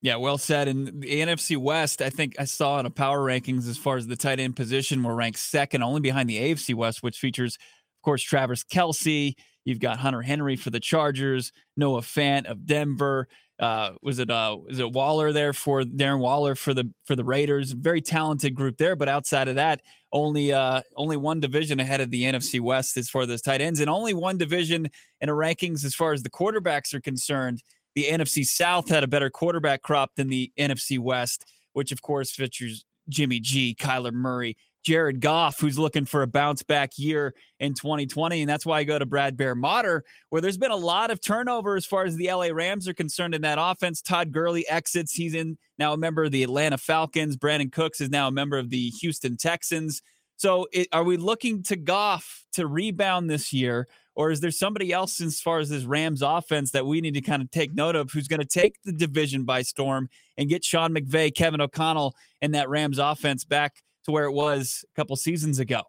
Yeah, 0.00 0.16
well 0.16 0.38
said. 0.38 0.68
And 0.68 1.02
the 1.02 1.20
NFC 1.20 1.56
West, 1.56 2.00
I 2.02 2.10
think 2.10 2.36
I 2.38 2.44
saw 2.44 2.78
in 2.78 2.86
a 2.86 2.90
power 2.90 3.18
rankings 3.18 3.68
as 3.68 3.76
far 3.76 3.96
as 3.96 4.06
the 4.06 4.16
tight 4.16 4.38
end 4.38 4.54
position, 4.54 5.02
we're 5.02 5.14
ranked 5.14 5.38
second, 5.38 5.82
only 5.82 6.00
behind 6.00 6.28
the 6.28 6.38
AFC 6.38 6.74
West, 6.74 7.02
which 7.02 7.18
features, 7.18 7.56
of 7.56 8.04
course, 8.04 8.22
Travis 8.22 8.62
Kelce. 8.62 9.34
You've 9.64 9.80
got 9.80 9.98
Hunter 9.98 10.22
Henry 10.22 10.56
for 10.56 10.70
the 10.70 10.80
Chargers, 10.80 11.52
Noah 11.76 12.00
Fant 12.00 12.46
of 12.46 12.64
Denver 12.64 13.28
uh, 13.60 13.90
was 14.02 14.20
it 14.20 14.30
uh 14.30 14.56
is 14.68 14.78
it 14.78 14.92
Waller 14.92 15.32
there 15.32 15.52
for 15.52 15.82
Darren 15.82 16.20
Waller 16.20 16.54
for 16.54 16.74
the 16.74 16.92
for 17.04 17.16
the 17.16 17.24
Raiders? 17.24 17.72
Very 17.72 18.00
talented 18.00 18.54
group 18.54 18.76
there, 18.76 18.94
but 18.94 19.08
outside 19.08 19.48
of 19.48 19.56
that, 19.56 19.80
only 20.12 20.52
uh 20.52 20.82
only 20.96 21.16
one 21.16 21.40
division 21.40 21.80
ahead 21.80 22.00
of 22.00 22.10
the 22.10 22.22
NFC 22.22 22.60
West 22.60 22.96
as 22.96 23.10
far 23.10 23.22
as 23.22 23.28
those 23.28 23.42
tight 23.42 23.60
ends, 23.60 23.80
and 23.80 23.90
only 23.90 24.14
one 24.14 24.38
division 24.38 24.88
in 25.20 25.26
the 25.28 25.32
rankings 25.32 25.84
as 25.84 25.94
far 25.94 26.12
as 26.12 26.22
the 26.22 26.30
quarterbacks 26.30 26.94
are 26.94 27.00
concerned. 27.00 27.62
The 27.94 28.04
NFC 28.04 28.44
South 28.44 28.88
had 28.88 29.04
a 29.04 29.08
better 29.08 29.30
quarterback 29.30 29.82
crop 29.82 30.12
than 30.16 30.28
the 30.28 30.52
NFC 30.58 30.98
West, 30.98 31.44
which 31.72 31.92
of 31.92 32.02
course 32.02 32.30
features 32.30 32.84
Jimmy 33.08 33.40
G, 33.40 33.76
Kyler 33.78 34.12
Murray, 34.12 34.56
Jared 34.84 35.20
Goff, 35.20 35.60
who's 35.60 35.78
looking 35.78 36.04
for 36.04 36.22
a 36.22 36.26
bounce 36.26 36.62
back 36.62 36.92
year 36.96 37.34
in 37.60 37.74
2020. 37.74 38.40
And 38.40 38.48
that's 38.48 38.64
why 38.64 38.78
I 38.78 38.84
go 38.84 38.98
to 38.98 39.06
Brad 39.06 39.36
Bear 39.36 39.54
Motter, 39.54 40.04
where 40.30 40.40
there's 40.40 40.56
been 40.56 40.70
a 40.70 40.76
lot 40.76 41.10
of 41.10 41.20
turnover 41.20 41.76
as 41.76 41.84
far 41.84 42.04
as 42.04 42.16
the 42.16 42.32
LA 42.32 42.46
Rams 42.46 42.88
are 42.88 42.94
concerned 42.94 43.34
in 43.34 43.42
that 43.42 43.58
offense. 43.60 44.00
Todd 44.00 44.32
Gurley 44.32 44.66
exits. 44.68 45.12
He's 45.12 45.34
in 45.34 45.58
now 45.78 45.92
a 45.92 45.98
member 45.98 46.24
of 46.24 46.30
the 46.30 46.42
Atlanta 46.42 46.78
Falcons. 46.78 47.36
Brandin 47.36 47.72
Cooks 47.72 48.00
is 48.00 48.10
now 48.10 48.28
a 48.28 48.32
member 48.32 48.56
of 48.56 48.70
the 48.70 48.90
Houston 49.00 49.36
Texans. 49.36 50.00
So 50.36 50.68
it, 50.72 50.88
are 50.92 51.04
we 51.04 51.16
looking 51.16 51.62
to 51.64 51.76
Goff 51.76 52.44
to 52.52 52.66
rebound 52.66 53.28
this 53.28 53.52
year? 53.52 53.88
Or 54.18 54.32
is 54.32 54.40
there 54.40 54.50
somebody 54.50 54.92
else 54.92 55.20
as 55.20 55.40
far 55.40 55.60
as 55.60 55.68
this 55.68 55.84
Rams 55.84 56.22
offense 56.22 56.72
that 56.72 56.84
we 56.84 57.00
need 57.00 57.14
to 57.14 57.20
kind 57.20 57.40
of 57.40 57.52
take 57.52 57.72
note 57.72 57.94
of 57.94 58.10
who's 58.10 58.26
going 58.26 58.40
to 58.40 58.46
take 58.46 58.74
the 58.82 58.90
division 58.90 59.44
by 59.44 59.62
storm 59.62 60.08
and 60.36 60.48
get 60.48 60.64
Sean 60.64 60.92
McVay, 60.92 61.32
Kevin 61.32 61.60
O'Connell, 61.60 62.16
and 62.42 62.52
that 62.52 62.68
Rams 62.68 62.98
offense 62.98 63.44
back 63.44 63.76
to 64.06 64.10
where 64.10 64.24
it 64.24 64.32
was 64.32 64.84
a 64.90 64.94
couple 64.96 65.14
seasons 65.14 65.60
ago. 65.60 65.82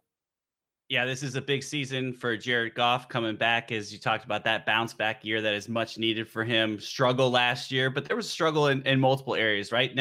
Yeah, 0.90 1.06
this 1.06 1.24
is 1.24 1.38
a 1.38 1.42
big 1.42 1.64
season 1.64 2.14
for 2.14 2.38
Jared 2.38 2.76
Goff 2.76 3.10
coming 3.10 3.36
back, 3.36 3.72
as 3.72 3.92
you 3.92 3.98
talked 3.98 4.26
about 4.26 4.44
that 4.44 4.64
bounce 4.64 4.94
back 4.94 5.26
year 5.26 5.42
that 5.42 5.56
is 5.56 5.68
much 5.68 5.98
needed 5.98 6.30
for 6.30 6.44
him. 6.44 6.80
Struggle 6.80 7.32
last 7.32 7.72
year, 7.72 7.90
but 7.90 8.06
there 8.06 8.16
was 8.16 8.30
struggle 8.30 8.68
in, 8.68 8.84
in 8.84 9.00
multiple 9.00 9.34
areas, 9.34 9.72
right? 9.72 9.98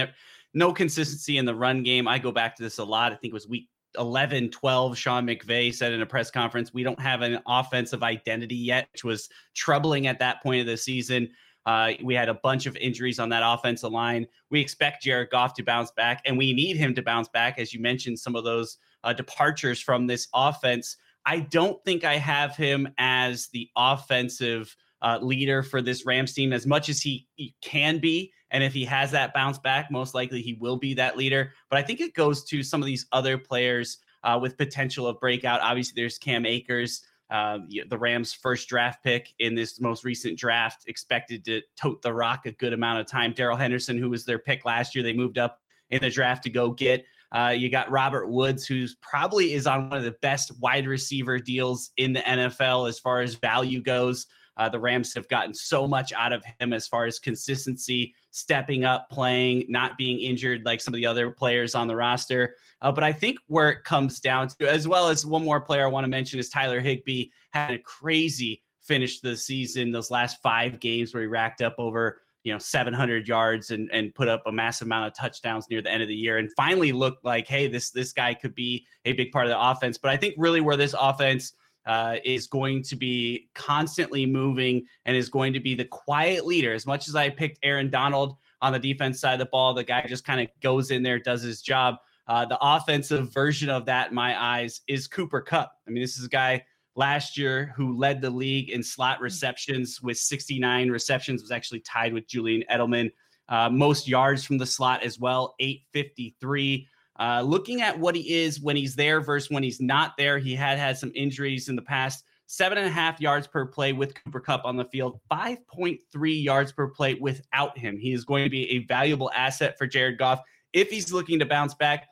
No, 0.53 0.73
consistency 0.75 1.39
in 1.39 1.47
the 1.47 1.55
run 1.55 1.83
game. 1.83 2.07
I 2.07 2.19
go 2.19 2.31
back 2.31 2.57
to 2.57 2.63
this 2.63 2.77
a 2.77 2.85
lot. 2.85 3.11
I 3.11 3.17
think 3.17 3.31
it 3.31 3.35
was 3.35 3.49
week 3.49 3.71
11, 3.97 4.51
12. 4.51 4.99
Sean 4.99 5.27
McVay 5.27 5.75
said 5.75 5.93
in 5.93 6.03
a 6.03 6.07
press 6.07 6.31
conference, 6.31 6.75
we 6.75 6.83
don't 6.83 7.01
have 7.01 7.23
an 7.23 7.41
offensive 7.47 8.03
identity 8.03 8.57
yet, 8.57 8.89
which 8.93 9.05
was 9.05 9.29
troubling 9.55 10.07
at 10.07 10.19
that 10.19 10.43
point 10.43 10.61
of 10.61 10.67
the 10.67 10.77
season. 10.77 11.29
Uh, 11.67 11.93
we 12.03 12.15
had 12.15 12.29
a 12.29 12.35
bunch 12.35 12.67
of 12.67 12.77
injuries 12.77 13.19
on 13.19 13.29
that 13.29 13.43
offensive 13.45 13.93
line. 13.93 14.27
We 14.51 14.61
expect 14.61 15.03
Jared 15.03 15.31
Goff 15.31 15.55
to 15.55 15.63
bounce 15.63 15.91
back, 15.91 16.23
and 16.25 16.39
we 16.39 16.53
need 16.53 16.77
him 16.77 16.95
to 16.95 17.03
bounce 17.03 17.29
back. 17.29 17.59
As 17.59 17.75
you 17.75 17.81
mentioned, 17.81 18.19
some 18.19 18.37
of 18.37 18.45
those 18.45 18.79
uh, 19.05 19.13
departures 19.13 19.81
from 19.81 20.07
this 20.07 20.29
offense. 20.35 20.97
I 21.27 21.41
don't 21.41 21.83
think 21.85 22.05
I 22.05 22.17
have 22.17 22.57
him 22.57 22.89
as 22.97 23.49
the 23.49 23.69
offensive 23.77 24.75
uh, 25.03 25.19
leader 25.21 25.63
for 25.63 25.83
this 25.83 26.07
Rams 26.07 26.33
team 26.33 26.53
as 26.53 26.67
much 26.67 26.89
as 26.89 27.01
he, 27.01 27.27
he, 27.35 27.55
can 27.61 27.99
be. 27.99 28.33
And 28.51 28.65
if 28.65 28.73
he 28.73 28.85
has 28.87 29.11
that 29.11 29.35
bounce 29.35 29.59
back, 29.59 29.91
most 29.91 30.15
likely 30.15 30.43
he 30.43 30.55
will 30.55 30.77
be 30.77 30.95
that 30.95 31.17
leader. 31.17 31.53
But 31.71 31.79
I 31.79 31.83
think 31.83 32.01
it 32.01 32.15
goes 32.15 32.45
to 32.45 32.63
some 32.63 32.81
of 32.81 32.87
these 32.87 33.07
other 33.13 33.37
players 33.37 33.99
uh, 34.25 34.39
with 34.41 34.57
potential 34.57 35.07
of 35.07 35.21
breakout. 35.21 35.61
Obviously, 35.61 36.01
there's 36.01 36.19
Cam 36.19 36.47
Akers. 36.47 37.03
Uh, 37.31 37.59
the 37.89 37.99
Rams' 37.99 38.33
first 38.33 38.69
draft 38.69 39.05
pick 39.05 39.35
in 39.39 39.55
this 39.55 39.83
most 39.83 40.03
recent 40.03 40.39
draft, 40.39 40.85
expected 40.87 41.45
to 41.45 41.61
tote 41.77 42.01
the 42.01 42.13
rock 42.13 42.47
a 42.47 42.53
good 42.53 42.73
amount 42.73 43.01
of 43.01 43.07
time. 43.07 43.35
Darrell 43.35 43.57
Henderson, 43.57 43.99
who 43.99 44.09
was 44.09 44.25
their 44.25 44.39
pick 44.39 44.65
last 44.65 44.95
year, 44.95 45.05
they 45.05 45.13
moved 45.13 45.37
up 45.37 45.61
in 45.91 46.01
the 46.01 46.09
draft 46.09 46.43
to 46.45 46.51
go 46.51 46.71
get. 46.71 47.05
Uh, 47.31 47.53
you 47.55 47.69
got 47.69 47.91
Robert 47.91 48.29
Woods, 48.29 48.67
who's 48.67 48.97
probably 49.03 49.53
is 49.53 49.67
on 49.67 49.91
one 49.91 49.99
of 49.99 50.05
the 50.05 50.17
best 50.23 50.59
wide 50.61 50.87
receiver 50.87 51.39
deals 51.39 51.91
in 51.99 52.15
the 52.15 52.21
NFL 52.21 52.89
as 52.89 52.99
far 52.99 53.21
as 53.21 53.35
value 53.35 53.83
goes. 53.83 54.27
Uh, 54.59 54.69
the 54.69 54.79
Rams 54.79 55.15
have 55.15 55.29
gotten 55.29 55.55
so 55.55 55.87
much 55.87 56.13
out 56.13 56.33
of 56.33 56.45
him 56.59 56.73
as 56.73 56.89
far 56.89 57.07
as 57.07 57.19
consistency, 57.19 58.15
stepping 58.31 58.85
up, 58.85 59.09
playing, 59.09 59.65
not 59.69 59.97
being 59.97 60.19
injured 60.19 60.63
like 60.65 60.81
some 60.81 60.93
of 60.93 60.97
the 60.97 61.07
other 61.07 61.31
players 61.31 61.75
on 61.75 61.87
the 61.87 61.97
roster. 61.97 62.57
Uh, 62.83 62.93
but 62.93 63.05
I 63.05 63.13
think 63.13 63.39
where 63.47 63.71
it 63.71 63.85
comes 63.85 64.21
down 64.21 64.49
to, 64.49 64.71
as 64.71 64.89
well 64.89 65.09
as 65.09 65.25
one 65.25 65.45
more 65.45 65.61
player 65.61 65.85
I 65.85 65.89
want 65.89 66.05
to 66.05 66.09
mention 66.09 66.39
is 66.39 66.49
Tyler 66.49 66.81
Higbee 66.81 67.27
had 67.51 67.73
a 67.73 67.79
crazy 67.79 68.63
finish 68.81 69.21
to 69.21 69.31
the 69.31 69.37
season. 69.37 69.93
Those 69.93 70.11
last 70.11 70.43
five 70.43 70.81
games 70.81 71.15
where 71.15 71.23
he 71.23 71.29
racked 71.29 71.63
up 71.63 71.75
over 71.79 72.21
you 72.45 72.53
know 72.53 72.59
700 72.59 73.29
yards 73.29 73.71
and 73.71 73.91
and 73.93 74.15
put 74.15 74.29
up 74.29 74.43
a 74.47 74.53
massive 74.53 74.87
amount 74.87 75.07
of 75.07 75.15
touchdowns 75.15 75.67
near 75.69 75.83
the 75.83 75.91
end 75.91 76.03
of 76.03 76.09
the 76.09 76.15
year 76.15 76.39
and 76.39 76.51
finally 76.57 76.93
looked 76.93 77.25
like 77.25 77.47
hey 77.47 77.67
this 77.67 77.91
this 77.91 78.13
guy 78.13 78.33
could 78.33 78.55
be 78.55 78.87
a 79.05 79.13
big 79.13 79.33
part 79.33 79.45
of 79.45 79.51
the 79.51 79.61
offense 79.61 79.99
but 79.99 80.11
i 80.11 80.17
think 80.17 80.35
really 80.39 80.61
where 80.61 80.77
this 80.77 80.95
offense 80.99 81.53
uh, 81.89 82.17
is 82.25 82.47
going 82.47 82.83
to 82.83 82.95
be 82.95 83.49
constantly 83.55 84.25
moving 84.27 84.87
and 85.07 85.17
is 85.17 85.29
going 85.29 85.53
to 85.53 85.61
be 85.61 85.75
the 85.75 85.87
quiet 85.87 86.47
leader 86.47 86.73
as 86.73 86.87
much 86.87 87.09
as 87.09 87.17
i 87.17 87.29
picked 87.29 87.59
aaron 87.63 87.91
donald 87.91 88.37
on 88.63 88.73
the 88.73 88.79
defense 88.79 89.21
side 89.21 89.33
of 89.33 89.39
the 89.41 89.47
ball 89.47 89.75
the 89.75 89.83
guy 89.83 90.05
just 90.07 90.25
kind 90.25 90.41
of 90.41 90.49
goes 90.63 90.91
in 90.91 91.03
there 91.03 91.19
does 91.19 91.43
his 91.43 91.63
job 91.63 91.97
uh, 92.29 92.45
the 92.45 92.59
offensive 92.61 93.33
version 93.33 93.71
of 93.71 93.87
that 93.87 94.11
in 94.11 94.15
my 94.15 94.41
eyes 94.41 94.83
is 94.87 95.09
cooper 95.09 95.41
Kupp. 95.41 95.73
i 95.87 95.91
mean 95.91 96.03
this 96.03 96.19
is 96.19 96.27
a 96.27 96.29
guy 96.29 96.63
last 96.99 97.39
year 97.39 97.73
who 97.77 97.97
led 97.97 98.21
the 98.21 98.29
league 98.29 98.71
in 98.71 98.83
slot 98.83 99.19
mm. 99.19 99.23
receptions 99.23 100.03
with 100.03 100.19
69 100.19 100.91
receptions, 100.91 101.41
was 101.41 101.53
actually 101.53 101.81
tied 101.81 102.13
with 102.13 102.27
Julian 102.27 102.65
Edelman. 102.71 103.11
Uh, 103.49 103.71
most 103.71 104.07
yards 104.07 104.45
from 104.45 104.59
the 104.59 104.67
slot 104.67 105.03
as 105.03 105.19
well, 105.19 105.55
853. 105.61 106.87
Uh, 107.19 107.43
looking 107.45 107.83
at 107.83 107.99
what 107.99 108.15
he 108.15 108.43
is 108.43 108.61
when 108.61 108.77
he's 108.77 108.95
there 108.95 109.21
versus 109.21 109.51
when 109.51 109.63
he's 109.63 109.81
not 109.81 110.17
there, 110.17 110.39
he 110.39 110.55
had 110.55 110.79
had 110.79 110.97
some 110.97 111.11
injuries 111.15 111.69
in 111.69 111.77
the 111.77 111.83
past. 111.83 112.25
Seven 112.47 112.79
and 112.79 112.87
a 112.87 112.91
half 112.91 113.21
yards 113.21 113.47
per 113.47 113.67
play 113.67 113.93
with 113.93 114.15
Cooper 114.15 114.41
Kupp 114.41 114.65
on 114.65 114.77
the 114.77 114.85
field, 114.87 115.21
5.3 115.31 116.43
yards 116.43 116.73
per 116.73 116.89
play 116.89 117.15
without 117.15 117.77
him. 117.77 117.99
He 117.99 118.13
is 118.13 118.25
going 118.25 118.45
to 118.45 118.51
be 118.51 118.71
a 118.71 118.79
valuable 118.85 119.31
asset 119.35 119.77
for 119.77 119.87
Jared 119.87 120.19
Goff 120.19 120.41
if 120.73 120.89
he's 120.89 121.13
looking 121.13 121.39
to 121.41 121.47
bounce 121.47 121.75
back. 121.75 122.07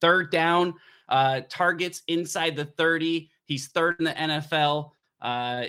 Third 0.00 0.32
down, 0.32 0.74
uh, 1.08 1.42
targets 1.48 2.02
inside 2.08 2.56
the 2.56 2.64
30. 2.64 3.30
He's 3.44 3.68
third 3.68 3.96
in 3.98 4.06
the 4.06 4.12
NFL, 4.12 4.90
uh, 5.22 5.64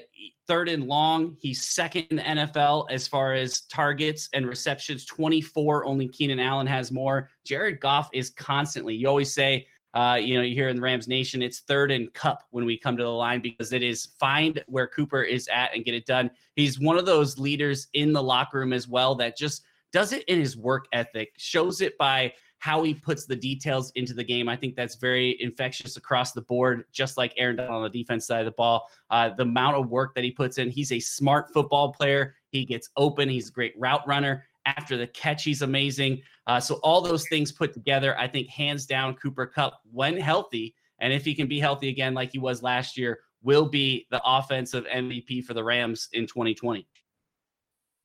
third 0.48 0.68
and 0.68 0.86
long. 0.86 1.38
He's 1.40 1.64
second 1.64 2.08
in 2.10 2.18
the 2.18 2.24
NFL 2.24 2.88
as 2.90 3.08
far 3.08 3.34
as 3.34 3.62
targets 3.62 4.28
and 4.34 4.48
receptions 4.48 5.06
24. 5.06 5.86
Only 5.86 6.08
Keenan 6.08 6.40
Allen 6.40 6.68
has 6.68 6.92
more. 6.92 7.30
Jared 7.46 7.80
Goff 7.80 8.10
is 8.14 8.32
constantly, 8.32 8.96
you 8.96 9.08
always 9.08 9.34
say, 9.34 9.68
uh, 9.94 10.18
you 10.20 10.36
know, 10.36 10.42
you 10.42 10.56
hear 10.56 10.70
in 10.70 10.76
the 10.76 10.82
Rams 10.82 11.08
Nation, 11.08 11.44
it's 11.44 11.60
third 11.60 11.92
and 11.92 12.12
Kupp 12.14 12.44
when 12.50 12.66
we 12.66 12.78
come 12.78 12.98
to 12.98 13.04
the 13.04 13.10
line 13.10 13.42
because 13.42 13.74
it 13.74 13.84
is 13.84 14.08
find 14.20 14.64
where 14.68 14.88
Cooper 14.88 15.22
is 15.22 15.48
at 15.50 15.76
and 15.76 15.86
get 15.86 15.94
it 15.94 16.08
done. 16.08 16.32
He's 16.56 16.80
one 16.80 16.98
of 16.98 17.06
those 17.06 17.38
leaders 17.38 17.88
in 17.94 18.12
the 18.12 18.24
locker 18.24 18.58
room 18.58 18.74
as 18.74 18.88
well 18.88 19.14
that 19.16 19.38
just 19.38 19.64
does 19.92 20.12
it 20.12 20.24
in 20.24 20.40
his 20.40 20.58
work 20.58 20.88
ethic, 20.94 21.34
shows 21.38 21.80
it 21.80 21.96
by 22.00 22.34
how 22.64 22.82
he 22.82 22.94
puts 22.94 23.26
the 23.26 23.36
details 23.36 23.92
into 23.96 24.14
the 24.14 24.24
game. 24.24 24.48
I 24.48 24.56
think 24.56 24.78
that's 24.78 24.96
very 24.96 25.36
infectious 25.42 25.98
across 25.98 26.32
the 26.32 26.44
board, 26.44 26.86
just 26.94 27.18
like 27.18 27.34
Aaron 27.36 27.58
Donald 27.58 27.76
on 27.76 27.84
the 27.84 27.90
defense 27.90 28.26
side 28.26 28.40
of 28.40 28.46
the 28.46 28.52
ball. 28.52 28.90
Uh, 29.10 29.32
the 29.32 29.44
amount 29.44 29.76
of 29.76 29.90
work 29.90 30.16
that 30.16 30.24
he 30.24 30.32
puts 30.32 30.58
in, 30.58 30.70
he's 30.70 30.94
a 30.94 31.00
smart 31.02 31.52
football 31.52 31.92
player. 31.92 32.36
He 32.52 32.64
gets 32.64 32.90
open, 32.96 33.28
he's 33.28 33.50
a 33.50 33.52
great 33.52 33.74
route 33.78 34.08
runner. 34.08 34.46
After 34.66 34.96
the 34.96 35.08
catch, 35.08 35.44
he's 35.44 35.62
amazing. 35.62 36.22
Uh, 36.48 36.62
so, 36.62 36.76
all 36.76 37.02
those 37.02 37.28
things 37.28 37.52
put 37.52 37.74
together, 37.74 38.18
I 38.18 38.30
think 38.30 38.48
hands 38.48 38.86
down, 38.86 39.16
Cooper 39.16 39.46
Kupp, 39.46 39.82
when 39.92 40.16
healthy, 40.16 40.74
and 41.00 41.12
if 41.12 41.26
he 41.26 41.36
can 41.36 41.48
be 41.48 41.60
healthy 41.60 41.90
again 41.90 42.14
like 42.14 42.32
he 42.32 42.40
was 42.40 42.64
last 42.64 42.98
year, 42.98 43.20
will 43.42 43.66
be 43.66 44.08
the 44.10 44.22
offensive 44.24 44.86
MVP 44.86 45.44
for 45.44 45.54
the 45.54 45.66
Rams 45.66 46.08
in 46.14 46.28
2020. 46.28 46.88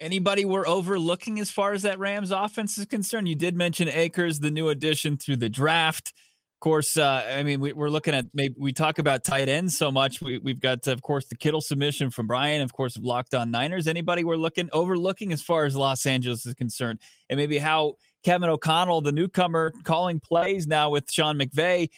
Anybody 0.00 0.44
we're 0.44 0.66
overlooking 0.66 1.40
as 1.40 1.50
far 1.50 1.72
as 1.72 1.82
that 1.82 1.98
Rams 1.98 2.30
offense 2.30 2.78
is 2.78 2.86
concerned? 2.86 3.28
You 3.28 3.34
did 3.34 3.56
mention 3.56 3.88
Akers, 3.88 4.38
the 4.38 4.50
new 4.50 4.68
addition 4.68 5.16
through 5.16 5.38
the 5.38 5.48
draft. 5.48 6.12
Of 6.56 6.60
course, 6.60 6.96
uh, 6.96 7.24
I 7.28 7.42
mean, 7.42 7.58
we, 7.58 7.72
are 7.72 7.90
looking 7.90 8.14
at 8.14 8.26
maybe 8.32 8.54
we 8.58 8.72
talk 8.72 9.00
about 9.00 9.24
tight 9.24 9.48
ends 9.48 9.76
so 9.76 9.90
much. 9.90 10.20
We, 10.20 10.40
have 10.46 10.60
got, 10.60 10.86
of 10.86 11.02
course, 11.02 11.26
the 11.26 11.36
Kittle 11.36 11.60
submission 11.60 12.10
from 12.10 12.28
Brian, 12.28 12.62
of 12.62 12.72
course, 12.72 12.96
Locked 12.96 13.34
On 13.34 13.50
Niners. 13.50 13.88
Anybody 13.88 14.22
we're 14.22 14.36
looking 14.36 14.68
overlooking 14.72 15.32
as 15.32 15.42
far 15.42 15.64
as 15.64 15.74
Los 15.74 16.06
Angeles 16.06 16.46
is 16.46 16.54
concerned, 16.54 17.00
and 17.28 17.36
maybe 17.36 17.58
how 17.58 17.94
Kevin 18.24 18.50
O'Connell, 18.50 19.00
the 19.00 19.12
newcomer, 19.12 19.72
calling 19.82 20.20
plays 20.20 20.66
now 20.68 20.90
with 20.90 21.10
Sean 21.10 21.38
McVay, 21.38 21.88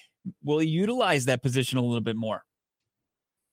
will 0.43 0.59
he 0.59 0.69
utilize 0.69 1.27
that 1.27 1.43
position 1.43 1.79
a 1.79 1.83
little 1.83 2.01
bit 2.01 2.17
more? 2.17 2.45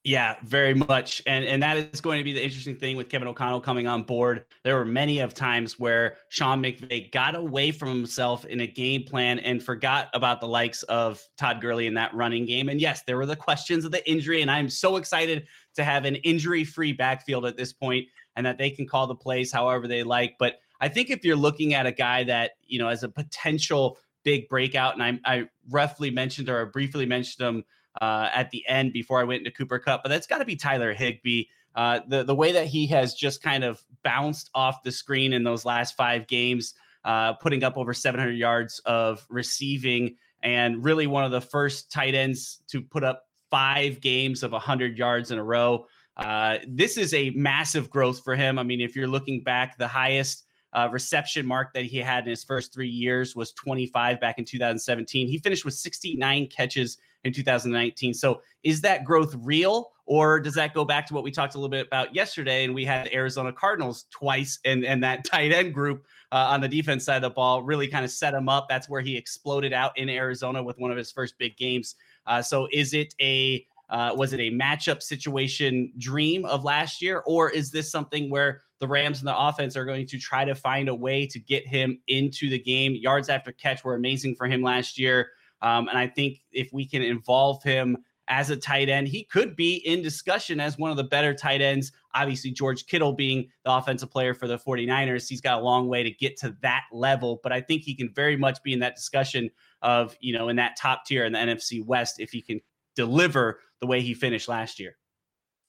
Yeah, 0.07 0.37
very 0.45 0.73
much. 0.73 1.21
And 1.27 1.43
and 1.43 1.61
that 1.61 1.75
is 1.75 1.99
going 1.99 2.17
to 2.19 2.23
be 2.23 2.31
the 2.31 2.41
interesting 2.41 2.77
thing 2.77 2.95
with 2.95 3.09
Kevin 3.09 3.27
O'Connell 3.27 3.59
coming 3.59 3.87
on 3.87 4.03
board. 4.03 4.45
There 4.63 4.77
were 4.77 4.85
many 4.85 5.19
of 5.19 5.33
times 5.33 5.77
where 5.77 6.15
Sean 6.29 6.63
McVay 6.63 7.11
got 7.11 7.35
away 7.35 7.71
from 7.71 7.89
himself 7.89 8.45
in 8.45 8.61
a 8.61 8.67
game 8.67 9.03
plan 9.03 9.39
and 9.39 9.61
forgot 9.61 10.07
about 10.13 10.39
the 10.39 10.47
likes 10.47 10.83
of 10.83 11.21
Todd 11.37 11.59
Gurley 11.59 11.87
in 11.87 11.93
that 11.95 12.13
running 12.13 12.45
game. 12.45 12.69
And 12.69 12.79
yes, 12.79 13.03
there 13.05 13.17
were 13.17 13.25
the 13.25 13.35
questions 13.35 13.83
of 13.83 13.91
the 13.91 14.09
injury. 14.09 14.41
And 14.41 14.49
I'm 14.49 14.69
so 14.69 14.95
excited 14.95 15.45
to 15.75 15.83
have 15.83 16.05
an 16.05 16.15
injury-free 16.15 16.93
backfield 16.93 17.45
at 17.45 17.57
this 17.57 17.73
point 17.73 18.07
and 18.37 18.45
that 18.45 18.57
they 18.57 18.69
can 18.69 18.87
call 18.87 19.07
the 19.07 19.15
plays 19.15 19.51
however 19.51 19.89
they 19.89 20.03
like. 20.03 20.37
But 20.39 20.61
I 20.79 20.87
think 20.87 21.09
if 21.09 21.25
you're 21.25 21.35
looking 21.35 21.73
at 21.73 21.85
a 21.85 21.91
guy 21.91 22.23
that, 22.23 22.51
you 22.65 22.79
know, 22.79 22.87
as 22.87 23.03
a 23.03 23.09
potential 23.09 23.97
big 24.23 24.47
breakout, 24.47 24.93
and 24.93 25.03
I, 25.03 25.19
I 25.25 25.49
roughly 25.69 26.11
mentioned 26.11 26.47
or 26.47 26.65
briefly 26.67 27.05
mentioned 27.05 27.45
him 27.45 27.65
uh, 28.01 28.29
at 28.33 28.49
the 28.51 28.67
end 28.67 28.93
before 28.93 29.19
I 29.19 29.23
went 29.23 29.39
into 29.39 29.51
Cooper 29.51 29.79
Kupp, 29.79 30.03
but 30.03 30.09
that's 30.09 30.27
got 30.27 30.39
to 30.39 30.45
be 30.45 30.55
Tyler 30.55 30.93
Higbee. 30.93 31.45
Uh, 31.75 31.99
the 32.07 32.23
the 32.23 32.35
way 32.35 32.51
that 32.51 32.65
he 32.65 32.87
has 32.87 33.13
just 33.13 33.41
kind 33.41 33.63
of 33.63 33.83
bounced 34.03 34.49
off 34.55 34.83
the 34.83 34.91
screen 34.91 35.33
in 35.33 35.43
those 35.43 35.63
last 35.63 35.95
five 35.95 36.27
games, 36.27 36.73
uh, 37.05 37.33
putting 37.33 37.63
up 37.63 37.77
over 37.77 37.93
700 37.93 38.31
yards 38.31 38.79
of 38.85 39.25
receiving, 39.29 40.15
and 40.41 40.83
really 40.83 41.07
one 41.07 41.23
of 41.23 41.31
the 41.31 41.41
first 41.41 41.91
tight 41.91 42.15
ends 42.15 42.61
to 42.67 42.81
put 42.81 43.03
up 43.03 43.23
five 43.51 44.01
games 44.01 44.43
of 44.43 44.51
100 44.51 44.97
yards 44.97 45.31
in 45.31 45.37
a 45.37 45.43
row. 45.43 45.85
Uh, 46.17 46.57
this 46.67 46.97
is 46.97 47.13
a 47.13 47.29
massive 47.31 47.89
growth 47.89 48.23
for 48.23 48.35
him. 48.35 48.57
I 48.57 48.63
mean, 48.63 48.81
if 48.81 48.95
you're 48.95 49.07
looking 49.07 49.43
back, 49.43 49.77
the 49.77 49.87
highest 49.87 50.45
uh, 50.73 50.89
reception 50.91 51.45
mark 51.45 51.73
that 51.73 51.85
he 51.85 51.97
had 51.97 52.23
in 52.23 52.29
his 52.31 52.43
first 52.43 52.73
three 52.73 52.89
years 52.89 53.35
was 53.35 53.53
25 53.53 54.19
back 54.19 54.37
in 54.39 54.45
2017. 54.45 55.27
He 55.27 55.37
finished 55.37 55.63
with 55.63 55.75
69 55.75 56.47
catches 56.47 56.97
in 57.23 57.33
2019. 57.33 58.13
So 58.13 58.41
is 58.63 58.81
that 58.81 59.03
growth 59.03 59.35
real? 59.39 59.91
Or 60.05 60.39
does 60.39 60.53
that 60.53 60.73
go 60.73 60.85
back 60.85 61.05
to 61.07 61.13
what 61.13 61.23
we 61.23 61.31
talked 61.31 61.55
a 61.55 61.57
little 61.57 61.69
bit 61.69 61.85
about 61.85 62.15
yesterday? 62.15 62.63
And 62.63 62.73
we 62.73 62.85
had 62.85 63.09
Arizona 63.11 63.51
Cardinals 63.51 64.05
twice, 64.09 64.57
and, 64.63 64.85
and 64.85 65.03
that 65.03 65.25
tight 65.29 65.51
end 65.51 65.73
group 65.73 66.05
uh, 66.31 66.47
on 66.49 66.61
the 66.61 66.67
defense 66.67 67.03
side 67.03 67.17
of 67.17 67.21
the 67.23 67.29
ball 67.29 67.61
really 67.61 67.87
kind 67.87 68.05
of 68.05 68.11
set 68.11 68.33
him 68.33 68.47
up. 68.47 68.67
That's 68.69 68.87
where 68.87 69.01
he 69.01 69.17
exploded 69.17 69.73
out 69.73 69.97
in 69.97 70.09
Arizona 70.09 70.63
with 70.63 70.77
one 70.79 70.91
of 70.91 70.97
his 70.97 71.11
first 71.11 71.37
big 71.37 71.57
games. 71.57 71.95
Uh, 72.25 72.41
so 72.41 72.67
is 72.71 72.93
it 72.93 73.13
a 73.21 73.65
uh, 73.89 74.13
was 74.13 74.33
it 74.33 74.39
a 74.39 74.51
matchup 74.51 75.01
situation 75.01 75.91
dream 75.97 76.45
of 76.45 76.65
last 76.65 77.01
year, 77.01 77.23
or 77.25 77.49
is 77.49 77.71
this 77.71 77.89
something 77.89 78.29
where 78.29 78.63
the 78.79 78.87
Rams 78.87 79.19
and 79.19 79.27
the 79.27 79.37
offense 79.37 79.77
are 79.77 79.85
going 79.85 80.05
to 80.07 80.19
try 80.19 80.43
to 80.43 80.53
find 80.53 80.89
a 80.89 80.95
way 80.95 81.25
to 81.25 81.39
get 81.39 81.65
him 81.65 81.99
into 82.07 82.49
the 82.49 82.59
game? 82.59 82.95
Yards 82.95 83.29
after 83.29 83.53
catch 83.53 83.85
were 83.85 83.95
amazing 83.95 84.35
for 84.35 84.45
him 84.45 84.61
last 84.61 84.99
year. 84.99 85.29
Um, 85.61 85.87
and 85.87 85.97
I 85.97 86.07
think 86.07 86.41
if 86.51 86.71
we 86.71 86.87
can 86.87 87.01
involve 87.01 87.63
him 87.63 87.97
as 88.27 88.49
a 88.49 88.57
tight 88.57 88.89
end. 88.89 89.07
He 89.07 89.23
could 89.23 89.55
be 89.55 89.75
in 89.75 90.01
discussion 90.01 90.59
as 90.59 90.77
one 90.77 90.91
of 90.91 90.97
the 90.97 91.03
better 91.03 91.33
tight 91.33 91.61
ends. 91.61 91.91
Obviously, 92.13 92.51
George 92.51 92.85
Kittle 92.85 93.13
being 93.13 93.47
the 93.63 93.71
offensive 93.71 94.11
player 94.11 94.33
for 94.33 94.47
the 94.47 94.57
49ers, 94.57 95.27
he's 95.27 95.41
got 95.41 95.59
a 95.59 95.63
long 95.63 95.87
way 95.87 96.03
to 96.03 96.11
get 96.11 96.37
to 96.39 96.55
that 96.61 96.83
level, 96.91 97.39
but 97.43 97.51
I 97.51 97.61
think 97.61 97.83
he 97.83 97.95
can 97.95 98.13
very 98.13 98.35
much 98.35 98.61
be 98.63 98.73
in 98.73 98.79
that 98.79 98.95
discussion 98.95 99.49
of, 99.81 100.15
you 100.19 100.33
know, 100.33 100.49
in 100.49 100.55
that 100.57 100.77
top 100.77 101.05
tier 101.05 101.25
in 101.25 101.33
the 101.33 101.39
NFC 101.39 101.83
West 101.85 102.19
if 102.19 102.31
he 102.31 102.41
can 102.41 102.59
deliver 102.95 103.59
the 103.79 103.87
way 103.87 104.01
he 104.01 104.13
finished 104.13 104.47
last 104.47 104.79
year. 104.79 104.97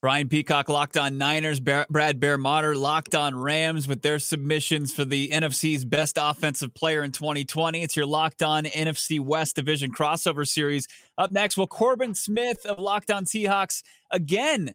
Brian 0.00 0.28
Peacock 0.28 0.68
locked 0.68 0.96
on 0.96 1.18
Niners, 1.18 1.58
Brad 1.58 2.20
Bear 2.20 2.38
Motter 2.38 2.76
locked 2.76 3.16
on 3.16 3.36
Rams 3.36 3.88
with 3.88 4.00
their 4.00 4.20
submissions 4.20 4.94
for 4.94 5.04
the 5.04 5.28
NFC's 5.30 5.84
best 5.84 6.18
offensive 6.20 6.72
player 6.72 7.02
in 7.02 7.10
2020. 7.10 7.82
It's 7.82 7.96
your 7.96 8.06
locked 8.06 8.44
on 8.44 8.64
NFC 8.64 9.18
West 9.18 9.56
Division 9.56 9.92
crossover 9.92 10.46
series. 10.46 10.86
Up 11.16 11.32
next, 11.32 11.56
will 11.56 11.66
Corbin 11.66 12.14
Smith 12.14 12.64
of 12.64 12.78
Locked 12.78 13.10
On 13.10 13.24
Seahawks 13.24 13.82
again 14.12 14.72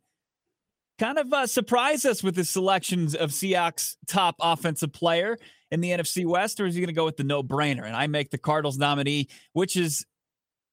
kind 1.00 1.18
of 1.18 1.32
uh, 1.32 1.48
surprise 1.48 2.06
us 2.06 2.22
with 2.22 2.36
his 2.36 2.50
selections 2.50 3.16
of 3.16 3.32
Seahawks 3.32 3.96
top 4.08 4.36
offensive 4.42 4.92
player 4.92 5.38
in 5.72 5.80
the 5.80 5.92
NFC 5.92 6.26
West, 6.26 6.60
or 6.60 6.66
is 6.66 6.76
he 6.76 6.82
going 6.82 6.88
to 6.88 6.94
go 6.94 7.06
with 7.06 7.18
the 7.18 7.24
no 7.24 7.42
brainer? 7.42 7.86
And 7.86 7.96
I 7.96 8.08
make 8.08 8.30
the 8.30 8.38
Cardinals 8.38 8.78
nominee, 8.78 9.30
which 9.54 9.78
is 9.78 10.06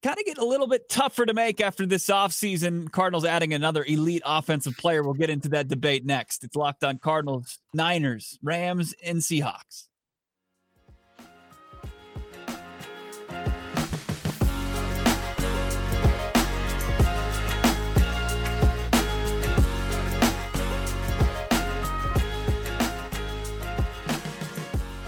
kind 0.02 0.19
of 0.19 0.25
getting 0.25 0.42
a 0.42 0.47
little 0.47 0.66
bit 0.66 0.88
tougher 0.88 1.26
to 1.26 1.35
make 1.35 1.61
after 1.61 1.87
this 1.87 2.07
offseason. 2.07 2.90
Cardinals 2.90 3.25
adding 3.25 3.52
another 3.52 3.85
elite 3.85 4.23
offensive 4.25 4.76
player. 4.76 5.02
We'll 5.02 5.14
get 5.14 5.30
into 5.30 5.50
that 5.50 5.69
debate 5.69 6.04
next. 6.04 6.45
It's 6.45 6.57
locked 6.57 6.85
on 6.85 6.99
Cardinals, 6.99 7.59
Niners, 7.75 8.38
Rams, 8.42 8.95
and 9.04 9.19
Seahawks. 9.19 9.89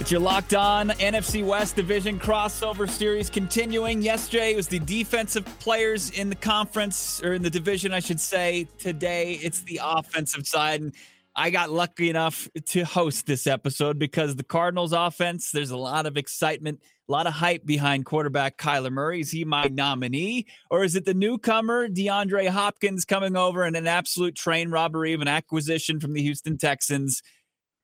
It's 0.02 0.10
your 0.10 0.20
locked 0.20 0.52
on 0.52 0.88
NFC 0.88 1.46
West 1.46 1.76
Division 1.76 2.18
crossover 2.18 2.90
series 2.90 3.30
continuing. 3.30 4.02
Yesterday 4.02 4.50
it 4.50 4.56
was 4.56 4.66
the 4.66 4.80
defensive 4.80 5.44
players 5.60 6.10
in 6.10 6.28
the 6.28 6.34
conference 6.34 7.22
or 7.22 7.34
in 7.34 7.42
the 7.42 7.50
division, 7.50 7.92
I 7.92 8.00
should 8.00 8.18
say. 8.18 8.66
Today 8.78 9.34
it's 9.34 9.62
the 9.62 9.78
offensive 9.80 10.44
side. 10.44 10.80
And 10.80 10.92
I 11.36 11.50
got 11.50 11.70
lucky 11.70 12.10
enough 12.10 12.48
to 12.70 12.84
host 12.84 13.26
this 13.26 13.46
episode 13.46 14.00
because 14.00 14.34
the 14.34 14.42
Cardinals 14.42 14.92
offense, 14.92 15.52
there's 15.52 15.70
a 15.70 15.76
lot 15.76 16.06
of 16.06 16.16
excitement, 16.16 16.80
a 17.08 17.12
lot 17.12 17.28
of 17.28 17.34
hype 17.34 17.64
behind 17.64 18.04
quarterback 18.04 18.56
Kyler 18.58 18.90
Murray. 18.90 19.20
Is 19.20 19.30
he 19.30 19.44
my 19.44 19.66
nominee? 19.66 20.46
Or 20.68 20.82
is 20.82 20.96
it 20.96 21.04
the 21.04 21.14
newcomer, 21.14 21.88
DeAndre 21.88 22.48
Hopkins, 22.48 23.04
coming 23.04 23.36
over 23.36 23.64
in 23.64 23.76
an 23.76 23.86
absolute 23.86 24.34
train 24.34 24.72
robbery 24.72 25.12
of 25.12 25.20
an 25.20 25.28
acquisition 25.28 26.00
from 26.00 26.12
the 26.12 26.22
Houston 26.22 26.58
Texans? 26.58 27.22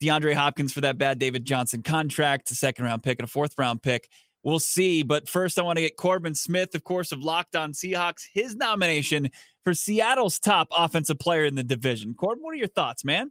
DeAndre 0.01 0.35
Hopkins 0.35 0.73
for 0.73 0.81
that 0.83 0.99
bad 0.99 1.19
David 1.19 1.45
Johnson 1.45 1.83
contract, 1.83 2.51
a 2.51 2.55
second 2.55 2.85
round 2.85 3.03
pick 3.03 3.19
and 3.19 3.29
a 3.29 3.31
fourth 3.31 3.55
round 3.59 3.83
pick. 3.83 4.09
We'll 4.43 4.61
see. 4.61 5.03
But 5.03 5.29
first, 5.29 5.59
I 5.59 5.63
want 5.63 5.77
to 5.79 5.83
get 5.83 5.97
Corbin 5.97 6.35
Smith, 6.35 6.75
of 6.75 6.85
course, 6.85 7.13
of 7.13 7.21
Locked 7.21 7.57
On 7.57 7.73
Seahawks, 7.73 8.23
his 8.33 8.55
nomination 8.55 9.31
for 9.65 9.75
Seattle's 9.75 10.39
top 10.39 10.69
offensive 10.71 11.19
player 11.19 11.45
in 11.45 11.55
the 11.55 11.65
division. 11.65 12.15
Corbin, 12.15 12.43
what 12.43 12.55
are 12.55 12.59
your 12.59 12.69
thoughts, 12.69 13.05
man? 13.05 13.31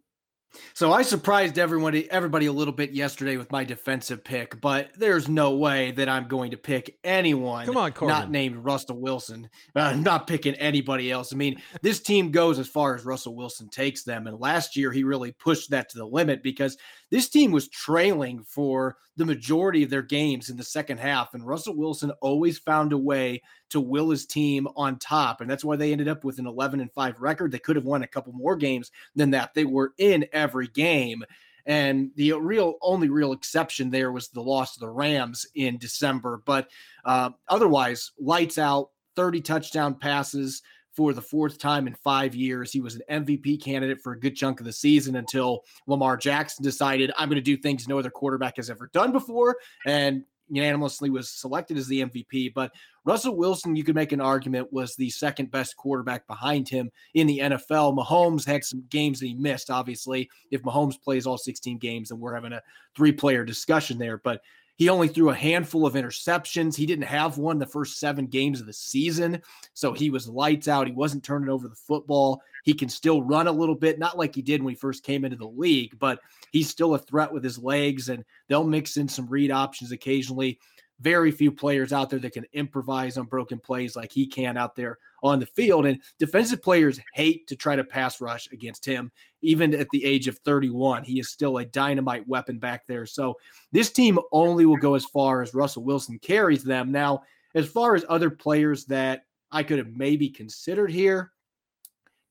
So 0.74 0.94
I 0.94 1.01
surprised 1.01 1.60
everybody 1.60 2.10
everybody 2.10 2.46
a 2.46 2.51
little 2.51 2.74
bit 2.74 2.92
yesterday 2.92 3.38
with 3.38 3.51
my 3.51 3.63
defensive 3.63 4.24
pick, 4.24 4.60
but 4.62 4.89
there's 4.96 5.27
no 5.27 5.56
way 5.56 5.92
that 5.92 6.10
I'm 6.10 6.27
going 6.27 6.51
to 6.51 6.58
pick 6.58 6.98
anyone 7.04 7.66
Come 7.66 7.77
on, 7.77 7.92
Corbin. 7.92 8.16
not 8.16 8.32
named 8.32 8.58
Russell 8.58 9.00
Wilson. 9.00 9.50
Uh, 9.75 9.80
I'm 9.82 10.04
not 10.04 10.27
picking 10.27 10.56
anybody 10.56 11.12
else. 11.12 11.34
I 11.34 11.36
mean, 11.36 11.62
this 11.82 12.00
team 12.00 12.32
goes 12.32 12.60
as 12.60 12.68
far 12.68 12.96
as 12.96 13.06
Russell 13.06 13.36
Wilson 13.36 13.70
takes 13.70 14.04
them, 14.04 14.27
and 14.27 14.39
last 14.39 14.75
year 14.75 14.92
he 14.92 15.04
really 15.04 15.32
pushed 15.34 15.70
that 15.72 15.89
to 15.89 15.98
the 15.98 16.06
limit 16.06 16.44
because 16.44 16.77
this 17.12 17.30
team 17.30 17.51
was 17.51 17.68
trailing 17.70 18.44
for 18.44 18.98
the 19.18 19.26
majority 19.26 19.84
of 19.84 19.90
their 19.90 20.04
games 20.04 20.50
in 20.50 20.58
the 20.58 20.64
second 20.64 21.00
half, 21.00 21.34
and 21.34 21.46
Russell 21.46 21.76
Wilson 21.76 22.12
always 22.22 22.60
found 22.60 22.94
a 22.94 22.98
way 22.98 23.42
to 23.72 23.82
will 23.82 24.10
his 24.10 24.26
team 24.26 24.68
on 24.76 25.00
top, 25.00 25.42
and 25.42 25.50
that's 25.50 25.66
why 25.66 25.76
they 25.76 25.92
ended 25.92 26.08
up 26.08 26.24
with 26.24 26.40
an 26.40 26.48
11 26.48 26.80
and 26.80 26.94
five 26.94 27.20
record. 27.20 27.52
They 27.52 27.60
could 27.60 27.76
have 27.76 27.86
won 27.86 28.04
a 28.04 28.08
couple 28.08 28.32
more 28.34 28.56
games 28.56 28.91
than 29.15 29.32
that. 29.32 29.54
They 29.54 29.65
were 29.65 29.94
in 29.98 30.26
every 30.32 30.68
game. 30.68 31.24
And 31.65 32.12
the 32.15 32.32
real 32.34 32.76
only 32.82 33.10
real 33.10 33.34
exception 33.34 33.89
there 33.89 34.13
was 34.13 34.30
the 34.30 34.41
loss 34.41 34.76
to 34.76 34.80
the 34.80 34.89
Rams 34.89 35.46
in 35.54 35.78
December. 35.78 36.41
But 36.46 36.70
uh, 37.04 37.32
otherwise, 37.50 38.12
lights 38.18 38.58
out, 38.58 38.91
30 39.18 39.41
touchdown 39.41 39.96
passes 39.96 40.62
for 40.98 41.14
the 41.14 41.22
fourth 41.22 41.60
time 41.60 41.86
in 41.86 41.94
five 41.94 42.34
years. 42.34 42.72
He 42.72 42.82
was 42.82 42.96
an 42.96 43.24
MVP 43.24 43.64
candidate 43.64 44.02
for 44.02 44.14
a 44.14 44.20
good 44.20 44.36
chunk 44.36 44.60
of 44.60 44.66
the 44.66 44.74
season 44.74 45.16
until 45.16 45.64
Lamar 45.86 46.18
Jackson 46.18 46.64
decided, 46.64 47.12
I'm 47.16 47.30
going 47.30 47.36
to 47.36 47.42
do 47.42 47.56
things 47.56 47.88
no 47.88 48.00
other 48.00 48.10
quarterback 48.10 48.58
has 48.58 48.72
ever 48.72 48.90
done 48.92 49.12
before. 49.12 49.58
And 49.86 50.24
unanimously 50.50 51.12
was 51.12 51.30
selected 51.30 51.78
as 51.78 51.88
the 51.88 52.02
MVP. 52.02 52.54
But 52.54 52.72
Russell 53.06 53.36
Wilson, 53.36 53.76
you 53.76 53.84
could 53.84 53.94
make 53.94 54.12
an 54.12 54.22
argument, 54.22 54.74
was 54.74 54.96
the 54.96 55.12
second 55.12 55.52
best 55.52 55.78
quarterback 55.78 56.26
behind 56.26 56.68
him 56.68 56.90
in 57.14 57.28
the 57.28 57.40
NFL. 57.40 57.96
Mahomes 57.96 58.46
had 58.46 58.64
some 58.64 58.84
games 58.90 59.20
that 59.20 59.28
he 59.28 59.36
missed, 59.36 59.70
obviously. 59.70 60.30
If 60.50 60.64
Mahomes 60.64 61.00
plays 61.00 61.28
all 61.28 61.38
16 61.38 61.78
games, 61.78 62.10
then 62.10 62.20
we're 62.20 62.34
having 62.34 62.54
a 62.54 62.62
three 62.96 63.12
player 63.12 63.46
discussion 63.46 64.00
there. 64.00 64.18
But 64.18 64.42
he 64.78 64.90
only 64.90 65.08
threw 65.08 65.30
a 65.30 65.36
handful 65.36 65.86
of 65.86 65.96
interceptions. 65.96 66.76
He 66.76 66.86
didn't 66.86 67.06
have 67.06 67.38
one 67.38 67.60
the 67.60 67.66
first 67.66 68.00
seven 68.00 68.28
games 68.28 68.60
of 68.60 68.68
the 68.68 68.74
season. 68.74 69.42
So 69.74 69.92
he 69.92 70.10
was 70.10 70.30
lights 70.30 70.68
out. 70.68 70.88
He 70.88 70.94
wasn't 70.94 71.24
turning 71.24 71.50
over 71.50 71.68
the 71.68 71.76
football. 71.76 72.42
He 72.63 72.74
can 72.74 72.88
still 72.88 73.24
run 73.24 73.48
a 73.48 73.52
little 73.52 73.76
bit, 73.76 74.00
not 74.00 74.18
like 74.18 74.36
he 74.36 74.42
did 74.42 74.62
when 74.62 74.74
he 74.74 74.80
first 74.80 75.04
came 75.04 75.26
into 75.26 75.38
the 75.38 75.48
league, 75.48 75.98
but 76.00 76.20
he's 76.52 76.70
still 76.70 76.96
a 76.96 77.00
threat 77.00 77.32
with 77.32 77.44
his 77.44 77.58
legs, 77.58 78.10
and 78.10 78.24
they'll 78.48 78.63
mix 78.63 78.98
in 78.98 79.08
some 79.08 79.28
read 79.28 79.52
options 79.52 79.92
occasionally 79.92 80.60
very 81.00 81.32
few 81.32 81.52
players 81.52 81.94
out 81.94 82.10
there 82.10 82.20
that 82.20 82.34
can 82.34 82.46
improvise 82.54 83.18
on 83.18 83.26
broken 83.26 83.60
plays 83.60 83.96
like 83.96 84.12
he 84.12 84.26
can 84.26 84.58
out 84.58 84.76
there 84.76 84.98
on 85.23 85.39
the 85.39 85.45
field. 85.45 85.86
And 85.86 86.01
defensive 86.19 86.62
players 86.62 86.99
hate 87.13 87.47
to 87.47 87.56
try 87.56 87.75
to 87.75 87.84
pass 87.84 88.21
rush 88.21 88.47
against 88.51 88.86
him, 88.86 89.12
even 89.41 89.73
at 89.73 89.89
the 89.89 90.03
age 90.06 90.27
of 90.27 90.38
31. 90.39 91.03
He 91.03 91.19
is 91.19 91.30
still 91.30 91.58
a 91.58 91.65
dynamite 91.65 92.27
weapon 92.27 92.60
back 92.60 92.86
there. 92.88 93.06
So 93.06 93.38
this 93.71 93.91
team 93.91 94.19
only 94.32 94.65
will 94.65 94.77
go 94.77 94.95
as 94.95 95.06
far 95.06 95.41
as 95.41 95.53
Russell 95.53 95.84
Wilson 95.84 96.19
carries 96.19 96.63
them. 96.63 96.91
Now, 96.91 97.23
as 97.56 97.67
far 97.67 97.95
as 97.95 98.06
other 98.08 98.30
players 98.30 98.86
that 98.86 99.25
I 99.51 99.63
could 99.63 99.77
have 99.77 99.95
maybe 99.95 100.30
considered 100.30 100.91
here, 100.91 101.32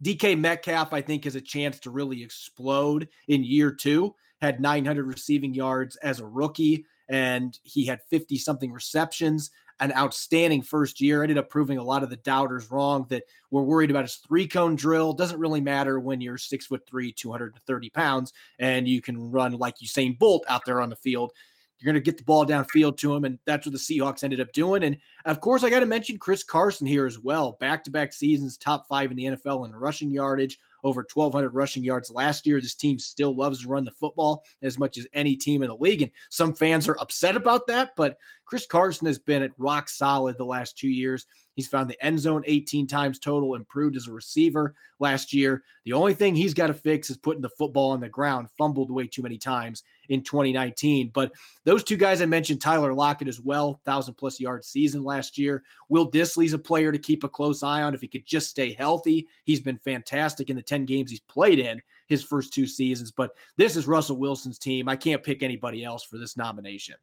DK 0.03 0.39
Metcalf, 0.39 0.93
I 0.93 1.01
think, 1.01 1.25
has 1.25 1.37
a 1.37 1.41
chance 1.41 1.81
to 1.81 1.91
really 1.91 2.23
explode 2.23 3.09
in 3.29 3.45
year 3.45 3.73
two. 3.73 4.15
Had 4.43 4.61
900 4.61 5.07
receiving 5.07 5.55
yards 5.55 5.97
as 5.97 6.21
a 6.21 6.27
rookie 6.27 6.85
and 7.09 7.59
he 7.63 7.87
had 7.87 8.03
50 8.11 8.37
something 8.39 8.73
receptions 8.73 9.51
an 9.81 9.93
outstanding 9.93 10.63
first 10.63 11.01
year. 11.01 11.23
Ended 11.23 11.39
up 11.39 11.49
proving 11.49 11.79
a 11.79 11.83
lot 11.83 12.03
of 12.03 12.11
the 12.11 12.17
doubters 12.17 12.71
wrong 12.71 13.07
that 13.09 13.25
were 13.51 13.63
worried 13.63 13.91
about 13.91 14.05
his 14.05 14.17
three 14.17 14.47
cone 14.47 14.77
drill. 14.77 15.13
Doesn't 15.13 15.39
really 15.39 15.61
matter 15.61 16.01
when 16.01 16.21
you're 16.21 16.39
six 16.39 16.67
foot 16.67 16.87
three, 16.87 17.13
230 17.13 17.91
pounds, 17.91 18.33
and 18.59 18.89
you 18.89 19.01
can 19.01 19.31
run 19.31 19.53
like 19.53 19.79
Usain 19.79 20.19
Bolt 20.19 20.45
out 20.49 20.65
there 20.65 20.81
on 20.81 20.91
the 20.91 20.97
field. 20.97 21.33
You're 21.79 21.93
going 21.93 22.03
to 22.03 22.11
get 22.11 22.17
the 22.17 22.25
ball 22.25 22.47
downfield 22.47 22.97
to 22.99 23.15
him, 23.15 23.25
and 23.25 23.39
that's 23.45 23.67
what 23.67 23.73
the 23.73 23.79
Seahawks 23.79 24.25
ended 24.25 24.41
up 24.41 24.51
doing. 24.53 24.83
And 24.83 24.97
of 25.27 25.41
course, 25.41 25.63
I 25.63 25.69
got 25.69 25.81
to 25.81 25.87
mention 25.87 26.19
Chris 26.19 26.43
Carson 26.43 26.87
here 26.87 27.05
as 27.05 27.19
well. 27.19 27.59
Back 27.61 27.85
to 27.85 27.91
back 27.91 28.15
seasons, 28.15 28.57
top 28.57 28.89
five 28.89 29.11
in 29.11 29.17
the 29.17 29.25
NFL 29.25 29.67
in 29.67 29.75
rushing 29.75 30.11
yardage, 30.11 30.59
over 30.85 31.07
1,200 31.13 31.51
rushing 31.55 31.83
yards 31.83 32.11
last 32.11 32.47
year. 32.47 32.61
This 32.61 32.75
team 32.75 32.99
still 32.99 33.35
loves 33.35 33.63
to 33.63 33.69
run 33.69 33.85
the 33.85 33.91
football 33.93 34.45
as 34.63 34.79
much 34.79 34.99
as 34.99 35.07
any 35.13 35.37
team 35.37 35.63
in 35.63 35.69
the 35.69 35.77
league. 35.77 36.03
And 36.03 36.11
some 36.31 36.55
fans 36.55 36.89
are 36.89 36.99
upset 37.01 37.37
about 37.37 37.67
that, 37.67 37.91
but 37.97 38.17
Chris 38.45 38.67
Carson 38.67 39.07
has 39.07 39.19
been 39.19 39.43
at 39.43 39.53
rock 39.59 39.89
solid 39.89 40.39
the 40.39 40.45
last 40.45 40.79
two 40.79 40.89
years. 40.89 41.27
He's 41.55 41.67
found 41.67 41.91
the 41.91 42.05
end 42.05 42.21
zone 42.21 42.43
18 42.47 42.87
times 42.87 43.19
total, 43.19 43.55
improved 43.55 43.97
as 43.97 44.09
a 44.09 44.13
receiver 44.13 44.75
last 45.01 45.33
year. 45.33 45.65
The 45.85 45.95
only 45.95 46.15
thing 46.15 46.35
he's 46.35 46.55
got 46.55 46.69
to 46.69 46.75
fix 46.75 47.11
is 47.11 47.17
putting 47.17 47.43
the 47.43 47.49
football 47.49 47.91
on 47.91 48.01
the 48.01 48.09
ground, 48.09 48.49
fumbled 48.57 48.91
way 48.91 49.07
too 49.07 49.23
many 49.23 49.39
times 49.39 49.83
in 50.09 50.23
2019. 50.23 51.11
But 51.13 51.33
those 51.65 51.85
two 51.85 51.97
guys 51.97 52.23
I 52.23 52.27
mentioned, 52.27 52.61
Tyler 52.61 52.93
Lockett 52.93 53.29
as 53.29 53.41
well, 53.41 53.81
thousand 53.85 54.15
plus 54.15 54.41
yard 54.41 54.65
season 54.65 55.05
last 55.05 55.39
year. 55.39 55.63
Will 55.89 56.11
Dissly's 56.11 56.53
a 56.53 56.59
player 56.59 56.93
to 56.93 56.99
keep 56.99 57.25
a 57.25 57.29
close 57.29 57.63
eye 57.63 57.83
on 57.83 57.95
if 57.95 58.01
he 58.01 58.09
could 58.09 58.27
just 58.27 58.51
stay 58.51 58.73
healthy. 58.73 59.27
He's 59.45 59.61
been 59.61 59.79
fantastic 59.79 60.51
in 60.51 60.57
the 60.57 60.63
10 60.63 60.85
games 60.85 61.11
he's 61.11 61.21
played 61.21 61.59
in 61.59 61.81
his 62.07 62.23
first 62.23 62.53
two 62.53 62.67
seasons. 62.67 63.11
But 63.11 63.33
this 63.57 63.77
is 63.77 63.87
Russell 63.87 64.17
Wilson's 64.17 64.59
team. 64.59 64.89
I 64.89 64.97
can't 64.97 65.23
pick 65.23 65.43
anybody 65.43 65.85
else 65.85 66.05
for 66.05 66.19
this 66.19 66.37
nomination. 66.37 66.97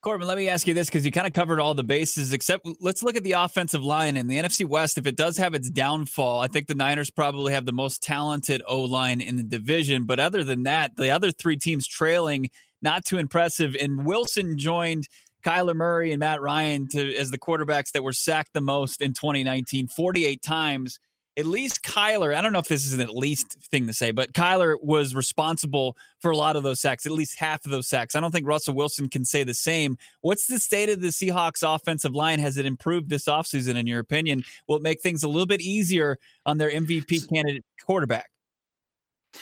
Corbin, 0.00 0.28
let 0.28 0.38
me 0.38 0.48
ask 0.48 0.68
you 0.68 0.74
this 0.74 0.86
because 0.86 1.04
you 1.04 1.10
kind 1.10 1.26
of 1.26 1.32
covered 1.32 1.58
all 1.58 1.74
the 1.74 1.82
bases, 1.82 2.32
except 2.32 2.68
let's 2.80 3.02
look 3.02 3.16
at 3.16 3.24
the 3.24 3.32
offensive 3.32 3.82
line 3.82 4.16
in 4.16 4.28
the 4.28 4.36
NFC 4.36 4.64
West. 4.64 4.96
If 4.96 5.08
it 5.08 5.16
does 5.16 5.36
have 5.38 5.54
its 5.54 5.68
downfall, 5.70 6.38
I 6.38 6.46
think 6.46 6.68
the 6.68 6.76
Niners 6.76 7.10
probably 7.10 7.52
have 7.52 7.66
the 7.66 7.72
most 7.72 8.00
talented 8.00 8.62
O 8.68 8.82
line 8.82 9.20
in 9.20 9.36
the 9.36 9.42
division. 9.42 10.04
But 10.04 10.20
other 10.20 10.44
than 10.44 10.62
that, 10.62 10.94
the 10.96 11.10
other 11.10 11.32
three 11.32 11.56
teams 11.56 11.84
trailing, 11.84 12.48
not 12.80 13.04
too 13.04 13.18
impressive. 13.18 13.74
And 13.74 14.06
Wilson 14.06 14.56
joined 14.56 15.08
Kyler 15.44 15.74
Murray 15.74 16.12
and 16.12 16.20
Matt 16.20 16.40
Ryan 16.40 16.86
to 16.90 17.16
as 17.16 17.32
the 17.32 17.38
quarterbacks 17.38 17.90
that 17.90 18.04
were 18.04 18.12
sacked 18.12 18.52
the 18.54 18.60
most 18.60 19.02
in 19.02 19.14
2019, 19.14 19.88
48 19.88 20.40
times 20.42 21.00
at 21.38 21.46
least 21.46 21.84
Kyler, 21.84 22.34
I 22.34 22.40
don't 22.40 22.52
know 22.52 22.58
if 22.58 22.66
this 22.66 22.84
is 22.84 22.92
an 22.92 23.00
at 23.00 23.14
least 23.14 23.56
thing 23.70 23.86
to 23.86 23.92
say, 23.92 24.10
but 24.10 24.32
Kyler 24.32 24.76
was 24.82 25.14
responsible 25.14 25.96
for 26.20 26.32
a 26.32 26.36
lot 26.36 26.56
of 26.56 26.64
those 26.64 26.80
sacks, 26.80 27.06
at 27.06 27.12
least 27.12 27.38
half 27.38 27.64
of 27.64 27.70
those 27.70 27.86
sacks. 27.86 28.16
I 28.16 28.20
don't 28.20 28.32
think 28.32 28.46
Russell 28.46 28.74
Wilson 28.74 29.08
can 29.08 29.24
say 29.24 29.44
the 29.44 29.54
same. 29.54 29.96
What's 30.20 30.48
the 30.48 30.58
state 30.58 30.88
of 30.88 31.00
the 31.00 31.08
Seahawks 31.08 31.62
offensive 31.62 32.12
line? 32.12 32.40
Has 32.40 32.56
it 32.56 32.66
improved 32.66 33.08
this 33.08 33.26
offseason, 33.26 33.76
in 33.76 33.86
your 33.86 34.00
opinion? 34.00 34.42
Will 34.66 34.76
it 34.76 34.82
make 34.82 35.00
things 35.00 35.22
a 35.22 35.28
little 35.28 35.46
bit 35.46 35.60
easier 35.60 36.18
on 36.44 36.58
their 36.58 36.72
MVP 36.72 37.28
candidate 37.32 37.64
quarterback? 37.86 38.28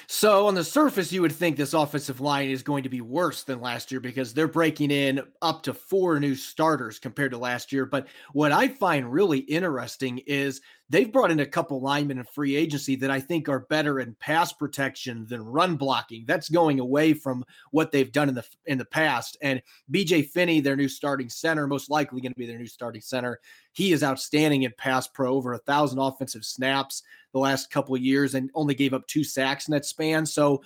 So 0.06 0.46
on 0.46 0.54
the 0.54 0.64
surface, 0.64 1.12
you 1.12 1.22
would 1.22 1.32
think 1.32 1.56
this 1.56 1.74
offensive 1.74 2.20
line 2.20 2.50
is 2.50 2.62
going 2.62 2.82
to 2.82 2.88
be 2.88 3.00
worse 3.00 3.44
than 3.44 3.60
last 3.60 3.90
year 3.90 4.00
because 4.00 4.34
they're 4.34 4.48
breaking 4.48 4.90
in 4.90 5.22
up 5.42 5.62
to 5.62 5.74
four 5.74 6.20
new 6.20 6.34
starters 6.34 6.98
compared 6.98 7.30
to 7.32 7.38
last 7.38 7.72
year. 7.72 7.86
But 7.86 8.08
what 8.32 8.52
I 8.52 8.68
find 8.68 9.10
really 9.10 9.38
interesting 9.38 10.18
is 10.26 10.60
they've 10.88 11.12
brought 11.12 11.30
in 11.30 11.40
a 11.40 11.46
couple 11.46 11.80
linemen 11.80 12.18
in 12.18 12.24
free 12.24 12.54
agency 12.54 12.96
that 12.96 13.10
I 13.10 13.20
think 13.20 13.48
are 13.48 13.60
better 13.60 14.00
in 14.00 14.14
pass 14.20 14.52
protection 14.52 15.26
than 15.28 15.42
run 15.42 15.76
blocking. 15.76 16.24
That's 16.26 16.48
going 16.48 16.80
away 16.80 17.12
from 17.12 17.44
what 17.70 17.92
they've 17.92 18.12
done 18.12 18.28
in 18.28 18.34
the 18.34 18.44
in 18.66 18.78
the 18.78 18.84
past. 18.84 19.36
And 19.42 19.62
BJ 19.92 20.28
Finney, 20.28 20.60
their 20.60 20.76
new 20.76 20.88
starting 20.88 21.28
center, 21.28 21.66
most 21.66 21.90
likely 21.90 22.20
going 22.20 22.32
to 22.32 22.38
be 22.38 22.46
their 22.46 22.58
new 22.58 22.66
starting 22.66 23.00
center. 23.00 23.40
He 23.72 23.92
is 23.92 24.02
outstanding 24.02 24.62
in 24.62 24.72
pass 24.78 25.06
pro, 25.06 25.34
over 25.34 25.52
a 25.52 25.58
thousand 25.58 25.98
offensive 25.98 26.44
snaps 26.44 27.02
the 27.32 27.40
last 27.40 27.70
couple 27.70 27.94
of 27.94 28.02
years, 28.02 28.34
and 28.34 28.50
only 28.54 28.74
gave 28.74 28.94
up 28.94 29.06
two 29.06 29.24
sacks 29.24 29.68
in 29.68 29.72
that 29.72 29.84
span. 29.84 30.24
So 30.24 30.62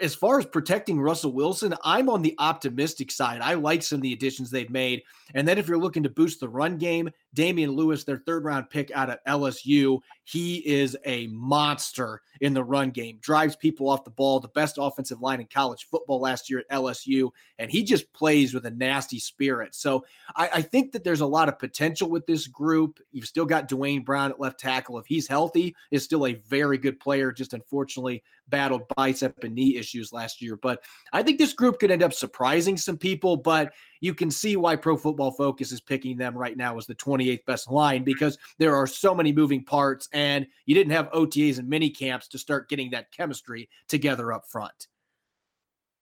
as 0.00 0.14
far 0.14 0.38
as 0.38 0.46
protecting 0.46 1.00
Russell 1.00 1.32
Wilson, 1.32 1.74
I'm 1.82 2.08
on 2.08 2.22
the 2.22 2.34
optimistic 2.38 3.10
side. 3.10 3.40
I 3.40 3.54
like 3.54 3.82
some 3.82 3.96
of 3.96 4.02
the 4.02 4.12
additions 4.12 4.50
they've 4.50 4.70
made. 4.70 5.02
And 5.34 5.46
then 5.46 5.58
if 5.58 5.66
you're 5.66 5.78
looking 5.78 6.04
to 6.04 6.08
boost 6.08 6.40
the 6.40 6.48
run 6.48 6.78
game, 6.78 7.10
Damien 7.34 7.70
Lewis, 7.70 8.04
their 8.04 8.18
third 8.18 8.44
round 8.44 8.68
pick 8.70 8.90
out 8.90 9.10
of 9.10 9.18
LSU, 9.26 10.00
he 10.24 10.56
is 10.66 10.96
a 11.04 11.26
monster 11.28 12.20
in 12.40 12.54
the 12.54 12.62
run 12.64 12.90
game, 12.90 13.18
drives 13.20 13.56
people 13.56 13.88
off 13.88 14.04
the 14.04 14.10
ball, 14.10 14.40
the 14.40 14.48
best 14.48 14.76
offensive 14.78 15.20
line 15.20 15.40
in 15.40 15.46
college 15.46 15.86
football 15.90 16.20
last 16.20 16.50
year 16.50 16.58
at 16.60 16.68
LSU. 16.70 17.30
And 17.58 17.70
he 17.70 17.82
just 17.82 18.12
plays 18.12 18.52
with 18.52 18.66
a 18.66 18.70
nasty 18.70 19.18
spirit. 19.18 19.74
So 19.74 20.04
I, 20.36 20.50
I 20.54 20.62
think 20.62 20.92
that 20.92 21.04
there's 21.04 21.20
a 21.20 21.26
lot 21.26 21.48
of 21.48 21.58
potential 21.58 22.10
with 22.10 22.26
this 22.26 22.46
group. 22.46 23.00
You've 23.12 23.26
still 23.26 23.46
got 23.46 23.68
Duane 23.68 24.02
Brown 24.02 24.30
at 24.30 24.40
left 24.40 24.60
tackle. 24.60 24.98
If 24.98 25.06
he's 25.06 25.28
healthy, 25.28 25.74
is 25.90 26.04
still 26.04 26.26
a 26.26 26.34
very 26.34 26.78
good 26.78 27.00
player, 27.00 27.32
just 27.32 27.54
unfortunately 27.54 28.22
battled 28.48 28.82
bicep 28.96 29.42
and 29.44 29.54
knee 29.54 29.76
issues 29.76 30.12
last 30.12 30.42
year. 30.42 30.56
But 30.56 30.82
I 31.12 31.22
think 31.22 31.38
this 31.38 31.52
group 31.52 31.78
could 31.78 31.90
end 31.90 32.02
up 32.02 32.12
surprising 32.12 32.76
some 32.76 32.98
people, 32.98 33.36
but 33.36 33.72
you 34.02 34.12
can 34.12 34.30
see 34.30 34.56
why 34.56 34.76
Pro 34.76 34.96
Football 34.96 35.30
Focus 35.30 35.70
is 35.72 35.80
picking 35.80 36.18
them 36.18 36.36
right 36.36 36.56
now 36.56 36.76
as 36.76 36.86
the 36.86 36.94
28th 36.96 37.44
best 37.46 37.70
line 37.70 38.02
because 38.02 38.36
there 38.58 38.74
are 38.74 38.86
so 38.86 39.14
many 39.14 39.32
moving 39.32 39.64
parts 39.64 40.08
and 40.12 40.46
you 40.66 40.74
didn't 40.74 40.92
have 40.92 41.10
OTAs 41.12 41.58
and 41.58 41.68
mini 41.68 41.88
camps 41.88 42.26
to 42.28 42.38
start 42.38 42.68
getting 42.68 42.90
that 42.90 43.12
chemistry 43.12 43.70
together 43.88 44.32
up 44.32 44.42
front. 44.48 44.88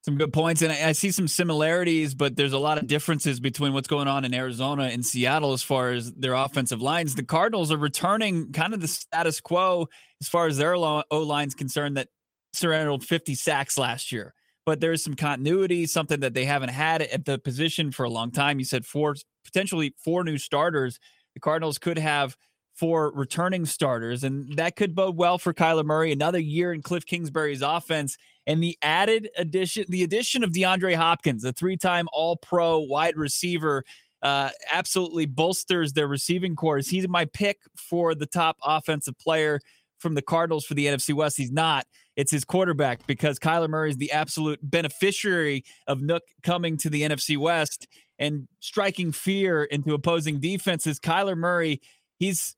Some 0.03 0.17
good 0.17 0.33
points. 0.33 0.63
And 0.63 0.73
I, 0.73 0.93
see 0.93 1.11
some 1.11 1.29
similarities, 1.29 2.15
but 2.15 2.35
there's 2.35 2.55
a 2.55 2.59
lot 2.59 2.79
of 2.79 2.87
differences 2.87 3.39
between 3.39 3.75
what's 3.75 3.87
going 3.87 4.09
on 4.09 4.25
in 4.25 4.33
Arizona 4.33 4.85
and 4.85 5.05
Seattle 5.05 5.53
as 5.53 5.63
far 5.63 5.91
as 5.91 6.11
their 6.13 6.33
offensive 6.33 6.81
lines. 6.81 7.17
The 7.17 7.23
Cardinals 7.23 7.71
are 7.71 7.77
returning 7.77 8.51
kind 8.53 8.73
of 8.73 8.81
the 8.81 8.89
status 8.89 9.43
quo 9.43 9.89
as 10.23 10.29
far 10.29 10.47
as 10.47 10.57
their 10.57 10.75
O 10.75 11.05
line's 11.11 11.55
concerned 11.55 11.99
that 11.99 12.09
surrendered 12.55 13.05
50 13.05 13.35
sacks 13.35 13.77
last 13.77 14.11
year 14.11 14.33
but 14.67 14.81
there's 14.81 15.03
some 15.03 15.15
continuity, 15.15 15.87
something 15.87 16.21
that 16.21 16.35
they 16.35 16.45
haven't 16.45 16.71
had 16.71 17.03
at 17.03 17.25
the 17.25 17.39
position 17.39 17.93
for 17.93 18.05
a 18.05 18.11
long 18.11 18.31
time. 18.31 18.59
You 18.59 18.65
said 18.65 18.85
four, 18.85 19.17
potentially 19.45 19.95
four 20.03 20.25
new 20.25 20.39
starters. 20.39 20.99
The 21.35 21.41
Cardinals 21.41 21.79
could 21.79 21.99
have 21.99 22.37
four 22.75 23.13
returning 23.15 23.67
starters, 23.67 24.25
and 24.25 24.57
that 24.57 24.77
could 24.77 24.95
bode 24.95 25.17
well 25.17 25.39
for 25.39 25.53
Kyler 25.53 25.85
Murray. 25.85 26.13
Another 26.13 26.39
year 26.39 26.73
in 26.73 26.83
Cliff 26.83 27.05
Kingsbury's 27.05 27.63
offense, 27.63 28.17
and 28.47 28.63
the 28.63 28.77
added 28.83 29.29
addition, 29.37 29.85
the 29.89 30.03
addition 30.03 30.43
of 30.43 30.51
DeAndre 30.51 30.95
Hopkins, 30.95 31.45
a 31.45 31.53
three-time 31.53 32.09
All-Pro 32.13 32.81
wide 32.81 33.17
receiver. 33.17 33.85
Uh, 34.23 34.51
absolutely 34.71 35.25
bolsters 35.25 35.95
their 35.95 36.07
receiving 36.07 36.55
corps. 36.55 36.87
He's 36.87 37.09
my 37.09 37.25
pick 37.25 37.57
for 37.75 38.15
the 38.15 38.27
top 38.27 38.59
offensive 38.63 39.19
player 39.19 39.61
from 39.99 40.15
the 40.15 40.21
Cardinals 40.21 40.67
for 40.67 40.75
the 40.75 40.87
NFC 40.87 41.15
West. 41.15 41.39
He's 41.39 41.51
not. 41.51 41.87
It's 42.21 42.31
his 42.31 42.45
quarterback 42.45 43.07
because 43.07 43.39
Kyler 43.39 43.71
Murray 43.71 43.89
is 43.89 43.97
the 43.97 44.13
absolute 44.13 44.59
beneficiary 44.63 45.65
of 45.87 46.01
Nuk 46.01 46.21
coming 46.43 46.77
to 46.77 46.91
the 46.91 47.01
NFC 47.01 47.39
West 47.39 47.89
and 48.19 48.47
striking 48.59 49.11
fear 49.11 49.65
into 49.65 49.95
opposing 49.95 50.39
defenses. 50.39 51.01
Kyler 51.01 51.35
Murray, 51.35 51.81
he's 52.19 52.57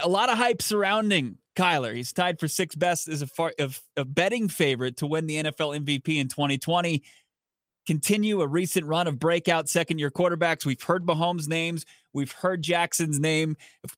a 0.00 0.08
lot 0.08 0.30
of 0.30 0.38
hype 0.38 0.62
surrounding 0.62 1.38
Kyler. 1.56 1.96
He's 1.96 2.12
tied 2.12 2.38
for 2.38 2.46
sixth 2.46 2.78
best 2.78 3.08
as 3.08 3.22
a, 3.22 3.26
far, 3.26 3.52
a 3.96 4.04
betting 4.04 4.48
favorite 4.48 4.96
to 4.98 5.08
win 5.08 5.26
the 5.26 5.42
NFL 5.42 5.84
MVP 5.84 6.20
in 6.20 6.28
2020 6.28 7.02
continue 7.86 8.40
a 8.40 8.46
recent 8.46 8.86
run 8.86 9.06
of 9.06 9.18
breakout 9.18 9.68
second 9.68 9.98
year 9.98 10.10
quarterbacks. 10.10 10.64
We've 10.64 10.82
heard 10.82 11.04
Mahomes' 11.04 11.48
names. 11.48 11.84
We've 12.12 12.32
heard 12.32 12.62
Jackson's 12.62 13.18
name, 13.18 13.56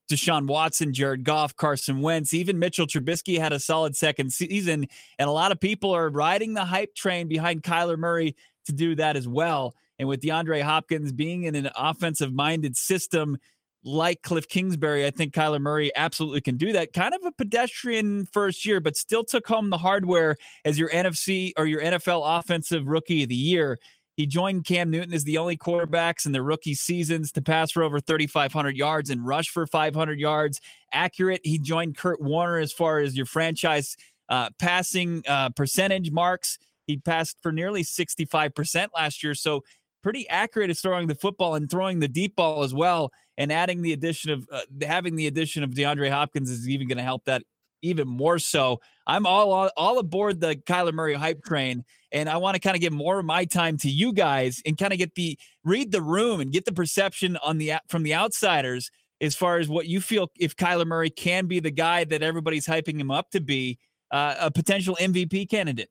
Deshaun 0.09 0.47
Watson, 0.47 0.93
Jared 0.93 1.23
Goff, 1.23 1.55
Carson 1.55 2.01
Wentz, 2.01 2.33
even 2.33 2.59
Mitchell 2.59 2.87
Trubisky 2.87 3.37
had 3.37 3.51
a 3.51 3.59
solid 3.59 3.95
second 3.95 4.31
season. 4.31 4.87
And 5.19 5.29
a 5.29 5.33
lot 5.33 5.51
of 5.51 5.59
people 5.59 5.91
are 5.91 6.09
riding 6.09 6.53
the 6.53 6.63
hype 6.63 6.95
train 6.95 7.27
behind 7.27 7.63
Kyler 7.63 7.97
Murray 7.97 8.35
to 8.67 8.71
do 8.71 8.95
that 8.95 9.17
as 9.17 9.27
well. 9.27 9.75
And 9.99 10.07
with 10.07 10.21
DeAndre 10.21 10.61
Hopkins 10.61 11.11
being 11.11 11.43
in 11.43 11.55
an 11.55 11.69
offensive 11.75 12.33
minded 12.33 12.75
system, 12.77 13.37
like 13.85 14.23
Cliff 14.23 14.47
Kingsbury, 14.47 15.05
I 15.05 15.11
think 15.11 15.33
Kyler 15.33 15.61
Murray 15.61 15.91
absolutely 15.95 16.41
can 16.41 16.57
do 16.57 16.73
that. 16.73 16.91
Kind 16.91 17.13
of 17.13 17.21
a 17.23 17.31
pedestrian 17.31 18.25
first 18.33 18.65
year, 18.65 18.79
but 18.79 18.97
still 18.97 19.23
took 19.23 19.47
home 19.47 19.69
the 19.69 19.77
hardware 19.77 20.35
as 20.65 20.79
your 20.79 20.89
NFC 20.89 21.53
or 21.55 21.67
your 21.67 21.81
NFL 21.81 22.39
offensive 22.39 22.87
rookie 22.87 23.23
of 23.23 23.29
the 23.29 23.35
year. 23.35 23.77
He 24.17 24.25
joined 24.25 24.65
Cam 24.65 24.89
Newton 24.89 25.13
as 25.13 25.23
the 25.23 25.37
only 25.37 25.55
quarterbacks 25.55 26.25
in 26.25 26.31
the 26.31 26.41
rookie 26.41 26.73
seasons 26.73 27.31
to 27.33 27.41
pass 27.41 27.71
for 27.71 27.83
over 27.83 27.99
3,500 27.99 28.75
yards 28.75 29.09
and 29.09 29.25
rush 29.25 29.49
for 29.49 29.67
500 29.67 30.19
yards. 30.19 30.61
Accurate. 30.91 31.41
He 31.43 31.59
joined 31.59 31.97
Kurt 31.97 32.21
Warner 32.21 32.57
as 32.57 32.71
far 32.73 32.99
as 32.99 33.15
your 33.15 33.25
franchise 33.25 33.95
uh, 34.29 34.49
passing 34.57 35.23
uh, 35.27 35.49
percentage 35.49 36.11
marks. 36.11 36.57
He 36.87 36.97
passed 36.97 37.37
for 37.43 37.51
nearly 37.51 37.83
65% 37.83 38.87
last 38.95 39.21
year. 39.21 39.35
So 39.35 39.63
pretty 40.05 40.29
accurate 40.29 40.69
at 40.69 40.77
throwing 40.77 41.07
the 41.07 41.15
football 41.15 41.55
and 41.55 41.67
throwing 41.67 41.99
the 41.99 42.07
deep 42.07 42.35
ball 42.35 42.61
as 42.61 42.75
well. 42.75 43.11
And 43.39 43.51
adding 43.51 43.81
the 43.81 43.91
addition 43.91 44.29
of 44.29 44.47
uh, 44.51 44.61
having 44.83 45.15
the 45.15 45.25
addition 45.25 45.63
of 45.63 45.71
DeAndre 45.71 46.11
Hopkins 46.11 46.51
is 46.51 46.69
even 46.69 46.87
going 46.87 46.99
to 46.99 47.03
help 47.03 47.25
that 47.25 47.41
even 47.81 48.07
more 48.07 48.37
so. 48.37 48.79
I'm 49.07 49.25
all 49.25 49.71
all 49.75 49.97
aboard 49.97 50.41
the 50.41 50.57
Kyler 50.57 50.93
Murray 50.93 51.15
hype 51.15 51.43
train, 51.43 51.83
and 52.11 52.29
I 52.29 52.37
want 52.37 52.53
to 52.53 52.61
kind 52.61 52.75
of 52.75 52.81
give 52.81 52.93
more 52.93 53.17
of 53.17 53.25
my 53.25 53.45
time 53.45 53.77
to 53.79 53.89
you 53.89 54.13
guys 54.13 54.61
and 54.63 54.77
kind 54.77 54.93
of 54.93 54.99
get 54.99 55.15
the 55.15 55.39
read 55.63 55.91
the 55.91 56.03
room 56.03 56.39
and 56.39 56.51
get 56.51 56.65
the 56.65 56.71
perception 56.71 57.35
on 57.37 57.57
the 57.57 57.73
from 57.89 58.03
the 58.03 58.13
outsiders 58.13 58.91
as 59.21 59.35
far 59.35 59.57
as 59.57 59.67
what 59.67 59.87
you 59.87 60.01
feel 60.01 60.29
if 60.39 60.55
Kyler 60.55 60.85
Murray 60.85 61.09
can 61.09 61.47
be 61.47 61.59
the 61.59 61.71
guy 61.71 62.03
that 62.03 62.21
everybody's 62.21 62.67
hyping 62.67 62.99
him 62.99 63.09
up 63.09 63.31
to 63.31 63.41
be, 63.41 63.79
uh, 64.11 64.35
a 64.39 64.51
potential 64.51 64.95
MVP 65.01 65.49
candidate. 65.49 65.89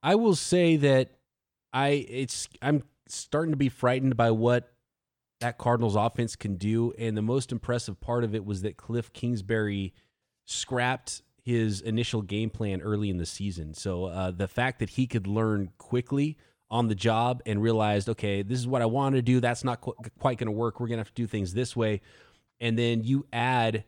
I 0.00 0.14
will 0.14 0.36
say 0.36 0.76
that 0.76 1.10
I 1.72 2.06
it's 2.08 2.48
I'm 2.60 2.82
starting 3.08 3.52
to 3.52 3.56
be 3.56 3.68
frightened 3.68 4.16
by 4.16 4.30
what 4.30 4.72
that 5.40 5.58
Cardinals 5.58 5.96
offense 5.96 6.36
can 6.36 6.56
do. 6.56 6.92
And 6.98 7.16
the 7.16 7.22
most 7.22 7.52
impressive 7.52 8.00
part 8.00 8.24
of 8.24 8.34
it 8.34 8.44
was 8.44 8.62
that 8.62 8.76
Cliff 8.76 9.12
Kingsbury 9.12 9.92
scrapped 10.46 11.22
his 11.44 11.80
initial 11.80 12.22
game 12.22 12.48
plan 12.48 12.80
early 12.80 13.10
in 13.10 13.16
the 13.16 13.26
season. 13.26 13.74
So 13.74 14.04
uh, 14.04 14.30
the 14.30 14.48
fact 14.48 14.78
that 14.78 14.90
he 14.90 15.06
could 15.06 15.26
learn 15.26 15.70
quickly 15.78 16.38
on 16.70 16.88
the 16.88 16.94
job 16.94 17.42
and 17.44 17.60
realized, 17.60 18.08
okay, 18.08 18.42
this 18.42 18.58
is 18.58 18.66
what 18.66 18.80
I 18.80 18.86
want 18.86 19.16
to 19.16 19.22
do. 19.22 19.40
That's 19.40 19.64
not 19.64 19.80
qu- 19.80 19.94
quite 20.18 20.38
going 20.38 20.46
to 20.46 20.52
work. 20.52 20.80
We're 20.80 20.86
going 20.86 20.98
to 20.98 21.00
have 21.00 21.14
to 21.14 21.22
do 21.22 21.26
things 21.26 21.52
this 21.52 21.76
way. 21.76 22.00
And 22.60 22.78
then 22.78 23.02
you 23.02 23.26
add 23.32 23.84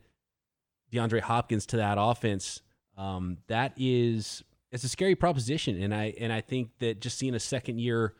DeAndre 0.91 1.21
Hopkins 1.21 1.65
to 1.67 1.77
that 1.77 1.97
offense. 1.99 2.61
Um, 2.97 3.37
that 3.47 3.73
is 3.77 4.43
it's 4.71 4.83
a 4.83 4.89
scary 4.89 5.15
proposition, 5.15 5.81
and 5.81 5.93
I 5.93 6.13
and 6.19 6.33
I 6.33 6.41
think 6.41 6.69
that 6.79 6.99
just 6.99 7.17
seeing 7.17 7.35
a 7.35 7.39
second 7.39 7.79
year 7.79 8.13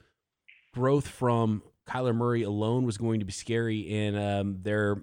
growth 0.73 1.08
from 1.08 1.63
Kyler 1.88 2.15
Murray 2.15 2.43
alone 2.43 2.86
was 2.86 2.97
going 2.97 3.19
to 3.19 3.25
be 3.25 3.31
scary, 3.31 3.91
and 3.91 4.17
um, 4.17 4.60
they're 4.62 4.95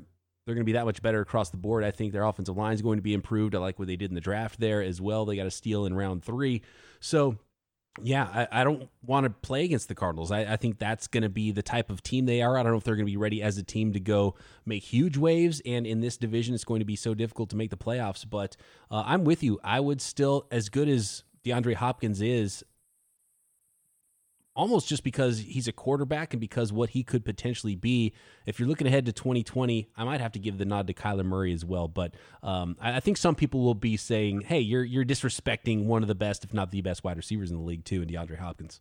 they're 0.45 0.55
going 0.55 0.65
to 0.65 0.71
be 0.71 0.73
that 0.73 0.85
much 0.85 1.03
better 1.03 1.21
across 1.21 1.51
the 1.51 1.57
board. 1.57 1.85
I 1.85 1.91
think 1.91 2.13
their 2.13 2.25
offensive 2.25 2.57
line 2.57 2.75
is 2.75 2.83
going 2.83 2.99
to 2.99 3.03
be 3.03 3.15
improved. 3.15 3.55
I 3.55 3.59
like 3.59 3.79
what 3.79 3.89
they 3.89 3.97
did 3.97 4.11
in 4.11 4.15
the 4.15 4.21
draft 4.21 4.59
there 4.59 4.83
as 4.83 5.01
well. 5.01 5.25
They 5.25 5.37
got 5.37 5.47
a 5.47 5.51
steal 5.51 5.87
in 5.87 5.95
round 5.95 6.25
three, 6.25 6.63
so 7.01 7.39
yeah, 8.03 8.47
I, 8.51 8.61
I 8.61 8.65
don't 8.65 8.89
want 9.05 9.25
to 9.25 9.31
play 9.31 9.65
against 9.65 9.89
the 9.89 9.95
Cardinals. 9.95 10.33
I, 10.33 10.41
I 10.41 10.57
think 10.57 10.79
that's 10.79 11.07
going 11.07 11.25
to 11.25 11.29
be 11.29 11.53
the 11.53 11.63
type 11.63 11.91
of 11.91 12.03
team 12.03 12.25
they 12.25 12.41
are. 12.41 12.57
I 12.57 12.63
don't 12.63 12.73
know 12.73 12.79
if 12.79 12.85
they're 12.85 12.97
going 12.97 13.07
to 13.07 13.11
be 13.13 13.19
ready 13.19 13.43
as 13.43 13.59
a 13.59 13.63
team 13.63 13.93
to 13.93 14.01
go 14.01 14.35
make 14.65 14.83
huge 14.83 15.19
waves. 15.19 15.61
And 15.67 15.87
in 15.87 16.01
this 16.01 16.17
division, 16.17 16.55
it's 16.55 16.65
going 16.65 16.81
to 16.81 16.87
be 16.87 16.97
so 16.97 17.13
difficult 17.13 17.51
to 17.51 17.57
make 17.57 17.71
the 17.71 17.77
playoffs. 17.77 18.29
But 18.29 18.57
uh, 18.91 19.03
I'm 19.05 19.25
with 19.25 19.43
you. 19.43 19.61
I 19.63 19.81
would 19.81 20.01
still, 20.01 20.47
as 20.51 20.71
good 20.71 20.89
as 20.89 21.23
DeAndre 21.45 21.75
Hopkins 21.75 22.21
is, 22.21 22.65
almost 24.55 24.89
just 24.89 25.03
because 25.03 25.39
he's 25.39 25.67
a 25.67 25.73
quarterback 25.73 26.35
and 26.35 26.41
because 26.41 26.73
what 26.73 26.91
he 26.91 27.03
could 27.03 27.25
potentially 27.25 27.75
be. 27.75 28.13
If 28.47 28.59
you're 28.59 28.69
looking 28.69 28.87
ahead 28.87 29.07
to 29.07 29.13
2020, 29.13 29.89
I 29.97 30.05
might 30.05 30.21
have 30.21 30.33
to 30.33 30.39
give 30.39 30.59
the 30.59 30.65
nod 30.65 30.87
to 30.89 30.95
Kyler 30.95 31.25
Murray 31.25 31.53
as 31.53 31.65
well. 31.65 31.89
But 31.89 32.15
um, 32.43 32.77
I, 32.81 32.97
I, 32.97 33.01
think 33.01 33.17
some 33.17 33.35
people 33.35 33.63
will 33.63 33.75
be 33.75 33.97
saying, 33.97 34.43
"Hey, 34.43 34.61
you're 34.61 34.85
you're 34.85 35.05
disrespecting 35.05 35.85
one 35.85 36.03
of 36.03 36.09
the 36.09 36.15
best, 36.15 36.45
if 36.45 36.53
not 36.53 36.71
the 36.71 36.81
best, 36.81 37.05
wide 37.05 37.17
receivers 37.17 37.51
in 37.51 37.57
the 37.57 37.63
league 37.63 37.85
too, 37.85 38.03
in 38.03 38.09
DeAndre 38.09 38.39
Hopkins." 38.39 38.81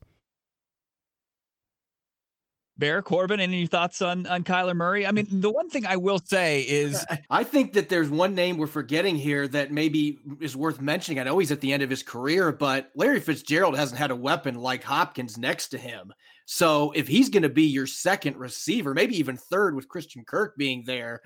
Bear 2.82 3.04
Corbin, 3.04 3.40
any 3.40 3.68
thoughts 3.68 4.02
on 4.02 4.26
on 4.26 4.44
Kyler 4.44 4.76
Murray? 4.76 5.06
I 5.06 5.12
mean, 5.12 5.28
the 5.30 5.52
one 5.52 5.70
thing 5.70 5.86
I 5.86 5.98
will 5.98 6.18
say 6.18 6.62
is 6.62 7.06
I 7.30 7.44
think 7.44 7.74
that 7.74 7.90
there's 7.90 8.10
one 8.10 8.34
name 8.34 8.58
we're 8.58 8.66
forgetting 8.66 9.18
here 9.18 9.48
that 9.50 9.72
maybe 9.72 10.18
is 10.40 10.58
worth 10.58 10.82
mentioning. 10.82 11.20
I 11.20 11.24
know 11.24 11.38
he's 11.38 11.52
at 11.52 11.62
the 11.62 11.72
end 11.74 11.84
of 11.84 11.92
his 11.92 12.02
career, 12.02 12.52
but 12.52 12.90
Larry 12.96 13.20
Fitzgerald 13.20 13.78
hasn't 13.78 14.00
had 14.00 14.10
a 14.10 14.16
weapon 14.16 14.56
like 14.56 14.84
Hopkins 14.84 15.38
next 15.38 15.68
to 15.70 15.78
him. 15.78 16.12
So 16.46 16.92
if 16.96 17.08
he's 17.08 17.30
going 17.30 17.44
to 17.44 17.50
be 17.50 17.68
your 17.68 17.86
second 17.86 18.38
receiver, 18.38 18.96
maybe 18.96 19.16
even 19.16 19.38
third 19.38 19.76
with 19.76 19.88
Christian 19.88 20.26
Kirk 20.26 20.58
being 20.58 20.84
there, 20.84 21.22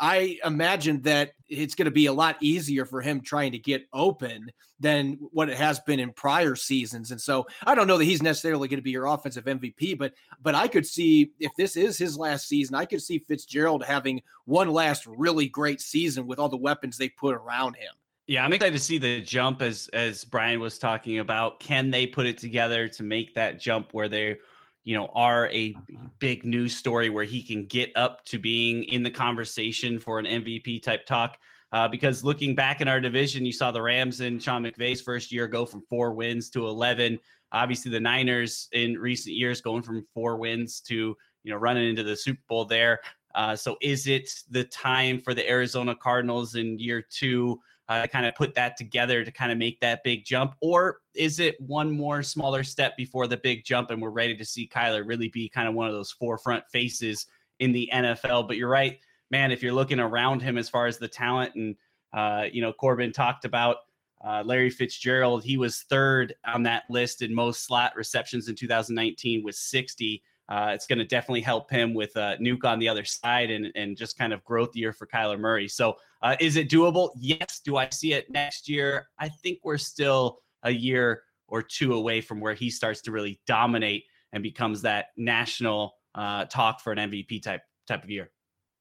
I 0.00 0.38
imagine 0.44 1.02
that 1.02 1.32
it's 1.46 1.74
going 1.74 1.84
to 1.84 1.90
be 1.90 2.06
a 2.06 2.12
lot 2.12 2.36
easier 2.40 2.86
for 2.86 3.02
him 3.02 3.20
trying 3.20 3.52
to 3.52 3.58
get 3.58 3.86
open 3.92 4.50
than 4.80 5.18
what 5.32 5.50
it 5.50 5.58
has 5.58 5.78
been 5.80 6.00
in 6.00 6.10
prior 6.12 6.56
seasons. 6.56 7.10
And 7.10 7.20
so 7.20 7.46
I 7.66 7.74
don't 7.74 7.86
know 7.86 7.98
that 7.98 8.04
he's 8.04 8.22
necessarily 8.22 8.66
going 8.66 8.78
to 8.78 8.82
be 8.82 8.92
your 8.92 9.06
offensive 9.06 9.44
MVP, 9.44 9.98
but 9.98 10.14
but 10.40 10.54
I 10.54 10.68
could 10.68 10.86
see 10.86 11.32
if 11.38 11.52
this 11.56 11.76
is 11.76 11.98
his 11.98 12.16
last 12.16 12.48
season, 12.48 12.74
I 12.74 12.86
could 12.86 13.02
see 13.02 13.18
Fitzgerald 13.18 13.84
having 13.84 14.22
one 14.46 14.70
last 14.70 15.06
really 15.06 15.48
great 15.48 15.82
season 15.82 16.26
with 16.26 16.38
all 16.38 16.48
the 16.48 16.56
weapons 16.56 16.96
they 16.96 17.10
put 17.10 17.34
around 17.34 17.74
him. 17.74 17.92
Yeah, 18.26 18.44
I'm 18.44 18.52
excited 18.52 18.74
to 18.74 18.82
see 18.82 18.96
the 18.96 19.20
jump 19.20 19.60
as 19.60 19.90
as 19.92 20.24
Brian 20.24 20.60
was 20.60 20.78
talking 20.78 21.18
about. 21.18 21.60
Can 21.60 21.90
they 21.90 22.06
put 22.06 22.26
it 22.26 22.38
together 22.38 22.88
to 22.88 23.02
make 23.02 23.34
that 23.34 23.60
jump 23.60 23.92
where 23.92 24.08
they 24.08 24.38
you 24.84 24.96
know, 24.96 25.10
are 25.14 25.48
a 25.48 25.74
big 26.18 26.44
news 26.44 26.76
story 26.76 27.10
where 27.10 27.24
he 27.24 27.42
can 27.42 27.66
get 27.66 27.90
up 27.96 28.24
to 28.26 28.38
being 28.38 28.84
in 28.84 29.02
the 29.02 29.10
conversation 29.10 29.98
for 29.98 30.18
an 30.18 30.24
MVP 30.24 30.82
type 30.82 31.06
talk. 31.06 31.38
Uh, 31.72 31.86
because 31.86 32.24
looking 32.24 32.54
back 32.54 32.80
in 32.80 32.88
our 32.88 33.00
division, 33.00 33.46
you 33.46 33.52
saw 33.52 33.70
the 33.70 33.80
Rams 33.80 34.20
in 34.20 34.40
Sean 34.40 34.64
McVay's 34.64 35.00
first 35.00 35.30
year 35.30 35.46
go 35.46 35.64
from 35.64 35.82
four 35.88 36.12
wins 36.12 36.50
to 36.50 36.66
11. 36.66 37.18
Obviously, 37.52 37.90
the 37.90 38.00
Niners 38.00 38.68
in 38.72 38.94
recent 38.94 39.36
years 39.36 39.60
going 39.60 39.82
from 39.82 40.04
four 40.12 40.36
wins 40.36 40.80
to, 40.82 41.16
you 41.44 41.52
know, 41.52 41.56
running 41.56 41.88
into 41.88 42.02
the 42.02 42.16
Super 42.16 42.42
Bowl 42.48 42.64
there. 42.64 43.00
Uh, 43.34 43.54
so 43.54 43.76
is 43.80 44.08
it 44.08 44.28
the 44.50 44.64
time 44.64 45.20
for 45.20 45.34
the 45.34 45.48
Arizona 45.48 45.94
Cardinals 45.94 46.56
in 46.56 46.78
year 46.78 47.04
two 47.08 47.60
uh, 47.90 48.06
kind 48.06 48.24
of 48.24 48.36
put 48.36 48.54
that 48.54 48.76
together 48.76 49.24
to 49.24 49.32
kind 49.32 49.50
of 49.50 49.58
make 49.58 49.80
that 49.80 50.04
big 50.04 50.24
jump? 50.24 50.54
Or 50.60 51.00
is 51.14 51.40
it 51.40 51.60
one 51.60 51.90
more 51.90 52.22
smaller 52.22 52.62
step 52.62 52.96
before 52.96 53.26
the 53.26 53.36
big 53.36 53.64
jump 53.64 53.90
and 53.90 54.00
we're 54.00 54.10
ready 54.10 54.36
to 54.36 54.44
see 54.44 54.70
Kyler 54.72 55.04
really 55.04 55.26
be 55.26 55.48
kind 55.48 55.68
of 55.68 55.74
one 55.74 55.88
of 55.88 55.92
those 55.92 56.12
forefront 56.12 56.64
faces 56.68 57.26
in 57.58 57.72
the 57.72 57.90
NFL? 57.92 58.46
But 58.46 58.58
you're 58.58 58.68
right, 58.68 59.00
man, 59.32 59.50
if 59.50 59.60
you're 59.60 59.72
looking 59.72 59.98
around 59.98 60.40
him 60.40 60.56
as 60.56 60.68
far 60.68 60.86
as 60.86 60.98
the 60.98 61.08
talent 61.08 61.56
and, 61.56 61.74
uh, 62.12 62.44
you 62.50 62.62
know, 62.62 62.72
Corbin 62.72 63.10
talked 63.10 63.44
about 63.44 63.78
uh, 64.24 64.44
Larry 64.46 64.70
Fitzgerald, 64.70 65.42
he 65.42 65.56
was 65.56 65.80
third 65.82 66.32
on 66.46 66.62
that 66.62 66.84
list 66.90 67.22
in 67.22 67.34
most 67.34 67.66
slot 67.66 67.96
receptions 67.96 68.48
in 68.48 68.54
2019 68.54 69.42
with 69.42 69.56
60. 69.56 70.22
Uh, 70.50 70.72
it's 70.74 70.86
going 70.86 70.98
to 70.98 71.04
definitely 71.04 71.40
help 71.40 71.70
him 71.70 71.94
with 71.94 72.16
uh, 72.16 72.36
Nuk 72.38 72.64
on 72.64 72.80
the 72.80 72.88
other 72.88 73.04
side 73.04 73.50
and, 73.50 73.70
and 73.76 73.96
just 73.96 74.18
kind 74.18 74.32
of 74.32 74.44
growth 74.44 74.74
year 74.74 74.92
for 74.92 75.06
Kyler 75.06 75.38
Murray. 75.38 75.68
So, 75.68 75.96
uh, 76.22 76.36
is 76.40 76.56
it 76.56 76.68
doable? 76.68 77.10
Yes. 77.16 77.60
Do 77.64 77.76
I 77.76 77.88
see 77.90 78.12
it 78.12 78.30
next 78.30 78.68
year? 78.68 79.08
I 79.18 79.28
think 79.28 79.60
we're 79.62 79.78
still 79.78 80.40
a 80.64 80.70
year 80.70 81.22
or 81.46 81.62
two 81.62 81.94
away 81.94 82.20
from 82.20 82.40
where 82.40 82.54
he 82.54 82.68
starts 82.68 83.00
to 83.02 83.12
really 83.12 83.40
dominate 83.46 84.04
and 84.32 84.42
becomes 84.42 84.82
that 84.82 85.06
national 85.16 85.94
uh, 86.14 86.44
talk 86.46 86.80
for 86.80 86.92
an 86.92 86.98
MVP 87.10 87.42
type 87.42 87.62
type 87.86 88.02
of 88.02 88.10
year. 88.10 88.30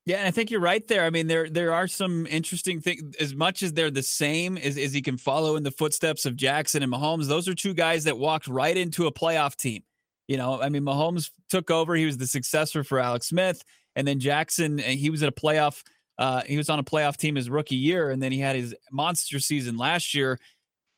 Yeah, 0.06 0.18
and 0.18 0.28
I 0.28 0.32
think 0.32 0.50
you're 0.50 0.60
right 0.60 0.88
there. 0.88 1.04
I 1.06 1.12
mean, 1.12 1.28
there 1.28 1.50
there 1.50 1.72
are 1.72 1.88
some 1.88 2.26
interesting 2.28 2.82
things. 2.82 3.16
As 3.18 3.36
much 3.36 3.62
as 3.62 3.74
they're 3.74 3.92
the 3.92 4.02
same, 4.02 4.58
as, 4.58 4.78
as 4.78 4.92
he 4.92 5.02
can 5.02 5.18
follow 5.18 5.56
in 5.56 5.62
the 5.62 5.72
footsteps 5.72 6.26
of 6.26 6.36
Jackson 6.36 6.82
and 6.82 6.92
Mahomes, 6.92 7.28
those 7.28 7.48
are 7.48 7.54
two 7.54 7.76
guys 7.76 8.06
that 8.06 8.18
walked 8.18 8.48
right 8.48 8.76
into 8.76 9.06
a 9.06 9.12
playoff 9.12 9.56
team. 9.56 9.84
You 10.30 10.38
know, 10.38 10.62
I 10.62 10.70
mean, 10.70 10.84
Mahomes 10.84 11.32
took 11.50 11.72
over. 11.72 11.96
He 11.96 12.06
was 12.06 12.18
the 12.18 12.28
successor 12.28 12.84
for 12.84 13.00
Alex 13.00 13.30
Smith, 13.30 13.64
and 13.96 14.08
then 14.08 14.20
Jackson. 14.20 14.78
He 14.78 15.10
was 15.10 15.24
at 15.24 15.30
a 15.30 15.32
playoff. 15.32 15.82
Uh, 16.20 16.44
he 16.46 16.56
was 16.56 16.70
on 16.70 16.78
a 16.78 16.84
playoff 16.84 17.18
team 17.18 17.34
his 17.34 17.50
rookie 17.50 17.76
year, 17.76 18.12
and 18.12 18.22
then 18.22 18.32
he 18.32 18.40
had 18.40 18.56
his 18.56 18.76
monster 18.92 19.40
season 19.40 19.76
last 19.76 20.14
year. 20.14 20.40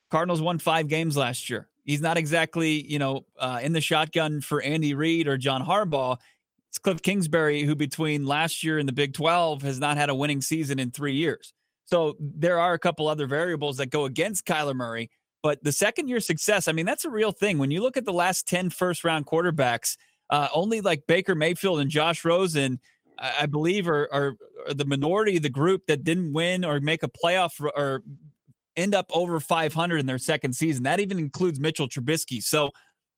Cardinals 0.10 0.42
won 0.42 0.60
five 0.60 0.90
games 0.90 1.16
last 1.16 1.50
year. 1.50 1.70
He's 1.86 2.02
not 2.02 2.18
exactly, 2.18 2.86
you 2.92 3.00
know, 3.00 3.26
uh, 3.40 3.62
in 3.64 3.72
the 3.72 3.80
shotgun 3.80 4.42
for 4.42 4.62
Andy 4.62 4.94
Reid 4.96 5.30
or 5.30 5.38
John 5.38 5.66
Harbaugh. 5.66 6.18
It's 6.68 6.78
Cliff 6.78 7.02
Kingsbury, 7.02 7.64
who 7.64 7.74
between 7.74 8.26
last 8.26 8.66
year 8.66 8.80
and 8.80 8.88
the 8.88 8.94
Big 8.94 9.14
12 9.14 9.62
has 9.62 9.80
not 9.80 9.96
had 9.96 10.10
a 10.10 10.16
winning 10.16 10.42
season 10.42 10.78
in 10.78 10.92
three 10.92 11.16
years. 11.16 11.54
So 11.86 12.18
there 12.20 12.60
are 12.60 12.74
a 12.74 12.80
couple 12.80 13.08
other 13.08 13.28
variables 13.28 13.78
that 13.78 13.92
go 13.92 14.04
against 14.04 14.46
Kyler 14.46 14.76
Murray. 14.76 15.10
But 15.44 15.64
the 15.64 15.72
second 15.72 16.08
year 16.08 16.20
success, 16.20 16.68
I 16.68 16.72
mean, 16.72 16.86
that's 16.86 17.06
a 17.06 17.10
real 17.10 17.32
thing. 17.32 17.58
When 17.58 17.72
you 17.72 17.82
look 17.82 17.98
at 17.98 18.06
the 18.06 18.14
last 18.14 18.48
10 18.48 18.70
first 18.70 19.04
round 19.04 19.26
quarterbacks, 19.26 19.98
uh, 20.30 20.48
only 20.54 20.82
like 20.82 21.08
Baker 21.08 21.36
Mayfield 21.36 21.80
and 21.80 21.90
Josh 21.90 22.24
Rosen, 22.24 22.80
I, 23.18 23.34
I 23.42 23.46
believe, 23.48 23.88
are, 23.88 24.08
are, 24.14 24.36
are, 24.68 24.74
the 24.74 24.86
minority 24.86 25.38
of 25.38 25.44
the 25.44 25.50
group 25.50 25.88
that 25.88 26.04
didn't 26.04 26.34
win 26.34 26.64
or 26.64 26.80
make 26.80 27.04
a 27.04 27.10
playoff 27.10 27.60
or 27.60 28.04
end 28.76 28.96
up 28.96 29.10
over 29.14 29.40
500 29.40 29.98
in 29.98 30.06
their 30.06 30.20
second 30.20 30.54
season. 30.54 30.84
That 30.84 31.00
even 31.00 31.18
includes 31.20 31.60
Mitchell 31.60 31.90
Trubisky. 31.90 32.42
So 32.42 32.70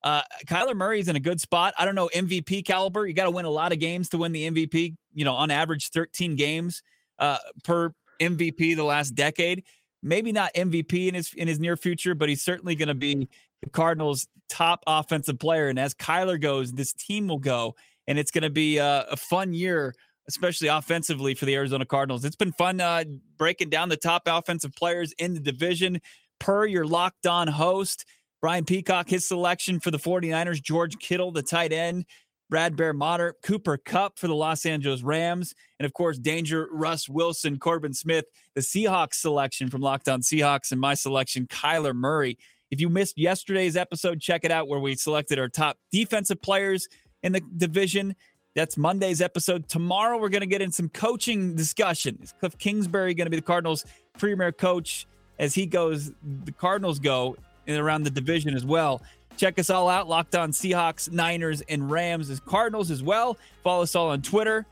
uh, 0.03 0.21
Kyler 0.47 0.75
Murray 0.75 0.99
is 0.99 1.07
in 1.07 1.15
a 1.15 1.19
good 1.19 1.39
spot. 1.39 1.73
I 1.77 1.85
don't 1.85 1.95
know 1.95 2.09
MVP 2.13 2.65
caliber. 2.65 3.05
You 3.05 3.13
got 3.13 3.25
to 3.25 3.31
win 3.31 3.45
a 3.45 3.49
lot 3.49 3.71
of 3.71 3.79
games 3.79 4.09
to 4.09 4.17
win 4.17 4.31
the 4.31 4.49
MVP. 4.49 4.95
You 5.13 5.25
know, 5.25 5.33
on 5.33 5.51
average, 5.51 5.89
13 5.89 6.35
games 6.35 6.81
uh, 7.19 7.37
per 7.63 7.93
MVP 8.19 8.75
the 8.75 8.83
last 8.83 9.11
decade 9.11 9.63
maybe 10.03 10.31
not 10.31 10.53
MVP 10.53 11.07
in 11.07 11.15
his 11.15 11.33
in 11.33 11.47
his 11.47 11.59
near 11.59 11.77
future, 11.77 12.13
but 12.13 12.29
he's 12.29 12.43
certainly 12.43 12.75
going 12.75 12.89
to 12.89 12.93
be 12.93 13.27
the 13.63 13.69
Cardinals' 13.69 14.27
top 14.49 14.83
offensive 14.85 15.39
player. 15.39 15.69
And 15.69 15.79
as 15.79 15.93
Kyler 15.93 16.39
goes, 16.39 16.73
this 16.73 16.93
team 16.93 17.27
will 17.27 17.39
go, 17.39 17.75
and 18.07 18.19
it's 18.19 18.29
going 18.29 18.43
to 18.43 18.49
be 18.49 18.77
a, 18.77 19.05
a, 19.09 19.17
fun 19.17 19.53
year, 19.53 19.95
especially 20.27 20.67
offensively 20.67 21.33
for 21.33 21.45
the 21.45 21.55
Arizona 21.55 21.85
Cardinals. 21.85 22.25
It's 22.25 22.35
been 22.35 22.51
fun 22.51 22.81
uh, 22.81 23.05
breaking 23.37 23.69
down 23.69 23.89
the 23.89 23.97
top 23.97 24.23
offensive 24.27 24.73
players 24.75 25.13
in 25.13 25.33
the 25.33 25.39
division 25.39 26.01
per 26.39 26.65
your 26.65 26.85
locked 26.85 27.25
on 27.25 27.47
host. 27.47 28.05
Brian 28.41 28.65
Peacock, 28.65 29.07
his 29.07 29.25
selection 29.25 29.79
for 29.79 29.89
the 29.89 29.97
49ers, 29.97 30.61
George 30.61 30.99
Kittle, 30.99 31.31
the 31.31 31.41
tight 31.41 31.71
end, 31.71 32.05
Brad 32.53 32.75
Bear 32.75 32.93
Motter, 32.93 33.35
Cooper 33.41 33.77
Kupp 33.77 34.19
for 34.19 34.27
the 34.27 34.35
Los 34.35 34.67
Angeles 34.67 35.01
Rams, 35.01 35.55
and 35.79 35.87
of 35.87 35.93
course, 35.93 36.19
Danger 36.19 36.67
Russ 36.71 37.09
Wilson, 37.09 37.57
Corbin 37.57 37.95
Smith, 37.95 38.25
the 38.53 38.61
Seahawks 38.61 39.15
selection 39.15 39.71
from 39.71 39.81
Locked 39.81 40.07
On 40.07 40.21
Seahawks, 40.21 40.71
and 40.71 40.79
my 40.79 40.93
selection, 40.93 41.47
Kyler 41.47 41.95
Murray. 41.95 42.37
If 42.69 42.79
you 42.79 42.89
missed 42.89 43.17
yesterday's 43.17 43.75
episode, 43.75 44.21
check 44.21 44.41
it 44.43 44.51
out 44.51 44.67
where 44.67 44.79
we 44.79 44.93
selected 44.93 45.39
our 45.39 45.49
top 45.49 45.79
defensive 45.91 46.43
players 46.43 46.87
in 47.23 47.31
the 47.31 47.41
division. 47.57 48.15
That's 48.53 48.77
Monday's 48.77 49.19
episode. 49.19 49.67
Tomorrow, 49.67 50.19
we're 50.19 50.29
going 50.29 50.41
to 50.41 50.45
get 50.45 50.61
in 50.61 50.71
some 50.71 50.89
coaching 50.89 51.55
discussion. 51.55 52.19
Is 52.21 52.33
Cliff 52.39 52.55
Kingsbury 52.59 53.15
going 53.15 53.25
to 53.25 53.31
be 53.31 53.37
the 53.37 53.41
Cardinals' 53.41 53.83
premier 54.19 54.51
coach 54.51 55.07
as 55.39 55.55
he 55.55 55.65
goes? 55.65 56.11
The 56.45 56.51
Cardinals 56.51 56.99
go 56.99 57.35
around 57.67 58.03
the 58.03 58.11
division 58.11 58.53
as 58.53 58.63
well. 58.63 59.01
Check 59.37 59.59
us 59.59 59.69
all 59.69 59.89
out. 59.89 60.07
Locked 60.07 60.35
on 60.35 60.51
Seahawks, 60.51 61.11
Niners, 61.11 61.61
and 61.61 61.89
Rams 61.89 62.29
as 62.29 62.39
Cardinals 62.39 62.91
as 62.91 63.01
well. 63.01 63.37
Follow 63.63 63.83
us 63.83 63.95
all 63.95 64.09
on 64.09 64.21
Twitter. 64.21 64.65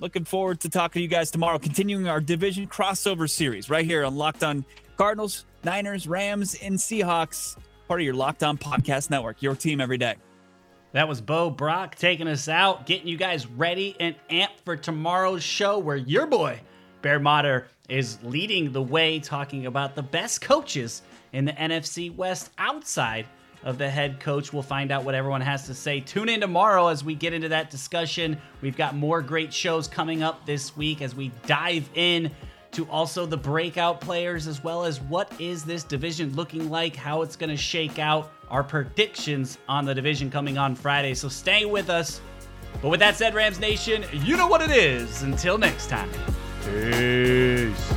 Looking 0.00 0.24
forward 0.24 0.60
to 0.60 0.68
talking 0.68 1.00
to 1.00 1.02
you 1.02 1.08
guys 1.08 1.30
tomorrow, 1.30 1.58
continuing 1.58 2.08
our 2.08 2.20
division 2.20 2.66
crossover 2.66 3.30
series 3.30 3.70
right 3.70 3.84
here 3.84 4.04
on 4.04 4.16
Locked 4.16 4.42
On 4.42 4.64
Cardinals, 4.96 5.44
Niners, 5.62 6.06
Rams, 6.06 6.54
and 6.62 6.76
Seahawks, 6.76 7.56
part 7.88 8.00
of 8.00 8.04
your 8.04 8.14
Locked 8.14 8.42
On 8.42 8.58
Podcast 8.58 9.10
Network, 9.10 9.40
your 9.40 9.54
team 9.54 9.80
every 9.80 9.98
day. 9.98 10.16
That 10.92 11.08
was 11.08 11.20
Bo 11.20 11.50
Brock 11.50 11.96
taking 11.96 12.28
us 12.28 12.48
out, 12.48 12.86
getting 12.86 13.08
you 13.08 13.16
guys 13.16 13.46
ready 13.46 13.96
and 13.98 14.14
amped 14.30 14.60
for 14.64 14.76
tomorrow's 14.76 15.42
show 15.42 15.78
where 15.78 15.96
your 15.96 16.26
boy, 16.26 16.60
Bear 17.02 17.18
Motter, 17.18 17.66
is 17.88 18.18
leading 18.22 18.72
the 18.72 18.82
way 18.82 19.18
talking 19.18 19.66
about 19.66 19.94
the 19.94 20.02
best 20.02 20.40
coaches 20.40 21.02
in 21.32 21.44
the 21.44 21.52
NFC 21.52 22.14
West 22.14 22.50
outside 22.58 23.26
of 23.64 23.78
the 23.78 23.88
head 23.88 24.20
coach. 24.20 24.52
We'll 24.52 24.62
find 24.62 24.92
out 24.92 25.04
what 25.04 25.14
everyone 25.14 25.40
has 25.40 25.66
to 25.66 25.74
say. 25.74 26.00
Tune 26.00 26.28
in 26.28 26.40
tomorrow 26.40 26.88
as 26.88 27.02
we 27.02 27.14
get 27.14 27.32
into 27.32 27.48
that 27.48 27.70
discussion. 27.70 28.38
We've 28.60 28.76
got 28.76 28.94
more 28.94 29.20
great 29.20 29.52
shows 29.52 29.88
coming 29.88 30.22
up 30.22 30.46
this 30.46 30.76
week 30.76 31.02
as 31.02 31.14
we 31.14 31.32
dive 31.46 31.88
in 31.94 32.30
to 32.72 32.86
also 32.88 33.24
the 33.24 33.36
breakout 33.36 34.00
players 34.00 34.46
as 34.46 34.62
well 34.62 34.84
as 34.84 35.00
what 35.00 35.32
is 35.40 35.64
this 35.64 35.82
division 35.84 36.34
looking 36.34 36.70
like, 36.70 36.94
how 36.94 37.22
it's 37.22 37.36
going 37.36 37.50
to 37.50 37.56
shake 37.56 37.98
out, 37.98 38.32
our 38.50 38.62
predictions 38.62 39.58
on 39.68 39.84
the 39.84 39.94
division 39.94 40.30
coming 40.30 40.58
on 40.58 40.74
Friday. 40.74 41.14
So 41.14 41.28
stay 41.28 41.64
with 41.64 41.88
us. 41.88 42.20
But 42.82 42.88
with 42.88 43.00
that 43.00 43.16
said, 43.16 43.34
Rams 43.34 43.60
Nation, 43.60 44.04
you 44.12 44.36
know 44.36 44.48
what 44.48 44.60
it 44.60 44.70
is. 44.70 45.22
Until 45.22 45.56
next 45.56 45.88
time. 45.88 46.10
Peace. 46.64 47.94